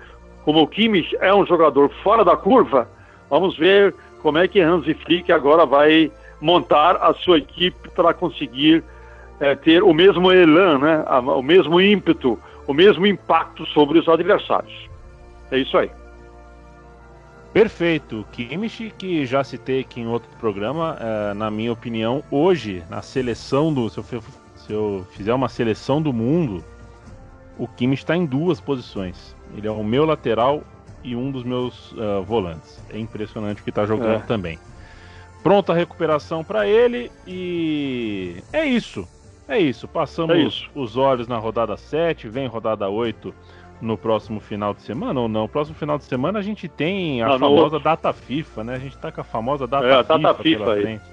como 0.44 0.62
o 0.62 0.66
Kimmich 0.66 1.16
é 1.20 1.34
um 1.34 1.46
jogador 1.46 1.90
fora 2.02 2.24
da 2.24 2.36
curva, 2.36 2.88
vamos 3.28 3.56
ver 3.56 3.94
como 4.22 4.38
é 4.38 4.48
que 4.48 4.60
Hansi 4.60 4.94
Flick 4.94 5.30
agora 5.32 5.64
vai 5.64 6.10
montar 6.40 6.96
a 6.96 7.14
sua 7.14 7.38
equipe 7.38 7.88
para 7.90 8.14
conseguir 8.14 8.82
é, 9.38 9.54
ter 9.54 9.82
o 9.82 9.94
mesmo 9.94 10.32
elan, 10.32 10.78
né? 10.78 11.04
o 11.08 11.42
mesmo 11.42 11.80
ímpeto, 11.80 12.38
o 12.66 12.74
mesmo 12.74 13.06
impacto 13.06 13.64
sobre 13.66 13.98
os 13.98 14.08
adversários. 14.08 14.88
É 15.50 15.58
isso 15.58 15.76
aí. 15.76 15.90
Perfeito. 17.52 18.24
Kimmich, 18.32 18.92
que 18.96 19.26
já 19.26 19.42
citei 19.42 19.80
aqui 19.80 20.00
em 20.00 20.06
outro 20.06 20.30
programa, 20.38 20.96
é, 21.00 21.34
na 21.34 21.50
minha 21.50 21.72
opinião, 21.72 22.22
hoje, 22.30 22.84
na 22.88 23.02
seleção 23.02 23.72
do. 23.74 23.88
Se 23.88 23.98
eu, 23.98 24.04
se 24.54 24.72
eu 24.72 25.06
fizer 25.12 25.34
uma 25.34 25.48
seleção 25.48 26.00
do 26.00 26.12
mundo, 26.12 26.64
o 27.58 27.66
Kimmich 27.66 28.02
está 28.02 28.16
em 28.16 28.24
duas 28.24 28.60
posições. 28.60 29.34
Ele 29.56 29.66
é 29.66 29.70
o 29.70 29.82
meu 29.82 30.04
lateral 30.04 30.62
e 31.02 31.16
um 31.16 31.30
dos 31.30 31.42
meus 31.42 31.92
uh, 31.92 32.22
volantes. 32.24 32.80
É 32.88 32.98
impressionante 32.98 33.60
o 33.60 33.64
que 33.64 33.70
está 33.70 33.84
jogando 33.84 34.22
é. 34.22 34.26
também. 34.26 34.58
Pronta 35.42 35.72
a 35.72 35.76
recuperação 35.76 36.44
para 36.44 36.66
ele 36.66 37.10
e 37.26 38.36
é 38.52 38.64
isso. 38.64 39.08
É 39.48 39.58
isso. 39.58 39.88
Passamos 39.88 40.36
é 40.36 40.38
isso. 40.40 40.70
os 40.74 40.96
olhos 40.96 41.26
na 41.26 41.36
rodada 41.36 41.76
7, 41.76 42.28
vem 42.28 42.46
rodada 42.46 42.88
8 42.88 43.34
no 43.80 43.96
próximo 43.96 44.40
final 44.40 44.74
de 44.74 44.82
semana 44.82 45.20
ou 45.20 45.28
não? 45.28 45.42
No 45.42 45.48
próximo 45.48 45.76
final 45.76 45.98
de 45.98 46.04
semana 46.04 46.38
a 46.38 46.42
gente 46.42 46.68
tem 46.68 47.22
a 47.22 47.28
não, 47.28 47.38
famosa 47.38 47.78
data 47.78 48.12
FIFA, 48.12 48.64
né? 48.64 48.74
A 48.74 48.78
gente 48.78 48.96
tá 48.98 49.10
com 49.10 49.20
a 49.20 49.24
famosa 49.24 49.66
data 49.66 49.86
é, 49.86 49.98
FIFA, 49.98 50.18
data 50.18 50.34
FIFA 50.42 50.64
pela 50.64 50.74
aí. 50.74 50.82
frente. 50.82 51.04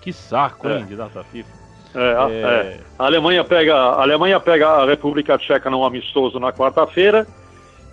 Que 0.00 0.12
saco, 0.12 0.68
é. 0.68 0.78
hein, 0.78 0.86
de 0.86 0.96
data 0.96 1.24
FIFA. 1.24 1.48
É, 1.94 1.98
a, 1.98 2.30
é. 2.30 2.34
é. 2.34 2.80
a, 2.98 3.04
Alemanha 3.06 3.42
pega, 3.42 3.74
a 3.74 4.02
Alemanha 4.02 4.38
pega 4.38 4.68
a 4.68 4.86
República 4.86 5.38
Tcheca 5.38 5.70
num 5.70 5.84
amistoso 5.84 6.38
na 6.38 6.52
quarta-feira 6.52 7.26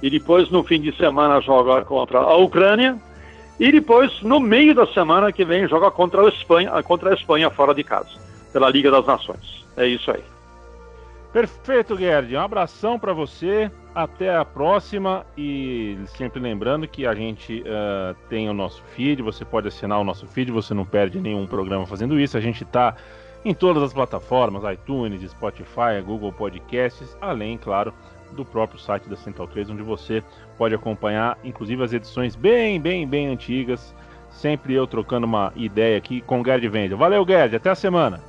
e 0.01 0.09
depois 0.09 0.49
no 0.51 0.63
fim 0.63 0.81
de 0.81 0.95
semana 0.97 1.39
joga 1.39 1.83
contra 1.85 2.19
a 2.19 2.35
Ucrânia 2.35 2.97
e 3.59 3.71
depois 3.71 4.21
no 4.21 4.39
meio 4.39 4.75
da 4.75 4.85
semana 4.87 5.31
que 5.31 5.45
vem 5.45 5.67
joga 5.67 5.89
contra 5.89 6.21
a 6.21 6.29
Espanha, 6.29 6.83
contra 6.83 7.11
a 7.11 7.13
Espanha 7.13 7.49
fora 7.49 7.73
de 7.73 7.83
casa, 7.83 8.09
pela 8.51 8.69
Liga 8.69 8.91
das 8.91 9.05
Nações. 9.05 9.65
É 9.77 9.87
isso 9.87 10.11
aí. 10.11 10.23
Perfeito, 11.31 11.97
Gerd. 11.97 12.35
Um 12.35 12.41
abração 12.41 12.99
para 12.99 13.13
você. 13.13 13.71
Até 13.95 14.35
a 14.35 14.43
próxima. 14.43 15.25
E 15.37 15.97
sempre 16.17 16.39
lembrando 16.39 16.87
que 16.87 17.05
a 17.05 17.13
gente 17.13 17.61
uh, 17.61 18.15
tem 18.29 18.49
o 18.49 18.53
nosso 18.53 18.83
feed. 18.95 19.21
Você 19.21 19.45
pode 19.45 19.67
assinar 19.67 19.99
o 19.99 20.03
nosso 20.03 20.25
feed. 20.27 20.51
Você 20.51 20.73
não 20.73 20.85
perde 20.85 21.19
nenhum 21.19 21.45
programa 21.45 21.85
fazendo 21.85 22.19
isso. 22.19 22.37
A 22.37 22.41
gente 22.41 22.63
está 22.63 22.95
em 23.45 23.53
todas 23.53 23.83
as 23.83 23.93
plataformas, 23.93 24.63
iTunes, 24.71 25.29
Spotify, 25.29 26.01
Google 26.05 26.31
Podcasts, 26.31 27.17
além, 27.19 27.57
claro, 27.57 27.93
do 28.31 28.45
próprio 28.45 28.79
site 28.79 29.09
da 29.09 29.15
Central 29.15 29.47
3, 29.47 29.69
onde 29.69 29.83
você 29.83 30.23
pode 30.57 30.73
acompanhar, 30.73 31.37
inclusive, 31.43 31.83
as 31.83 31.93
edições 31.93 32.35
bem, 32.35 32.79
bem, 32.79 33.07
bem 33.07 33.27
antigas. 33.27 33.93
Sempre 34.31 34.73
eu 34.73 34.87
trocando 34.87 35.27
uma 35.27 35.51
ideia 35.55 35.97
aqui 35.97 36.21
com 36.21 36.41
o 36.41 36.43
Gerd 36.43 36.67
Vendel. 36.67 36.97
Valeu, 36.97 37.25
Gerd, 37.25 37.55
até 37.55 37.69
a 37.69 37.75
semana. 37.75 38.19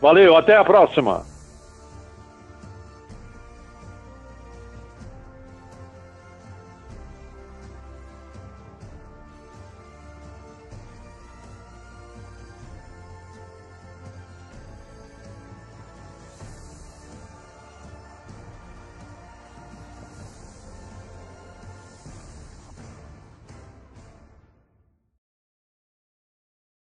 Valeu, 0.00 0.36
até 0.36 0.56
a 0.56 0.64
próxima. 0.64 1.24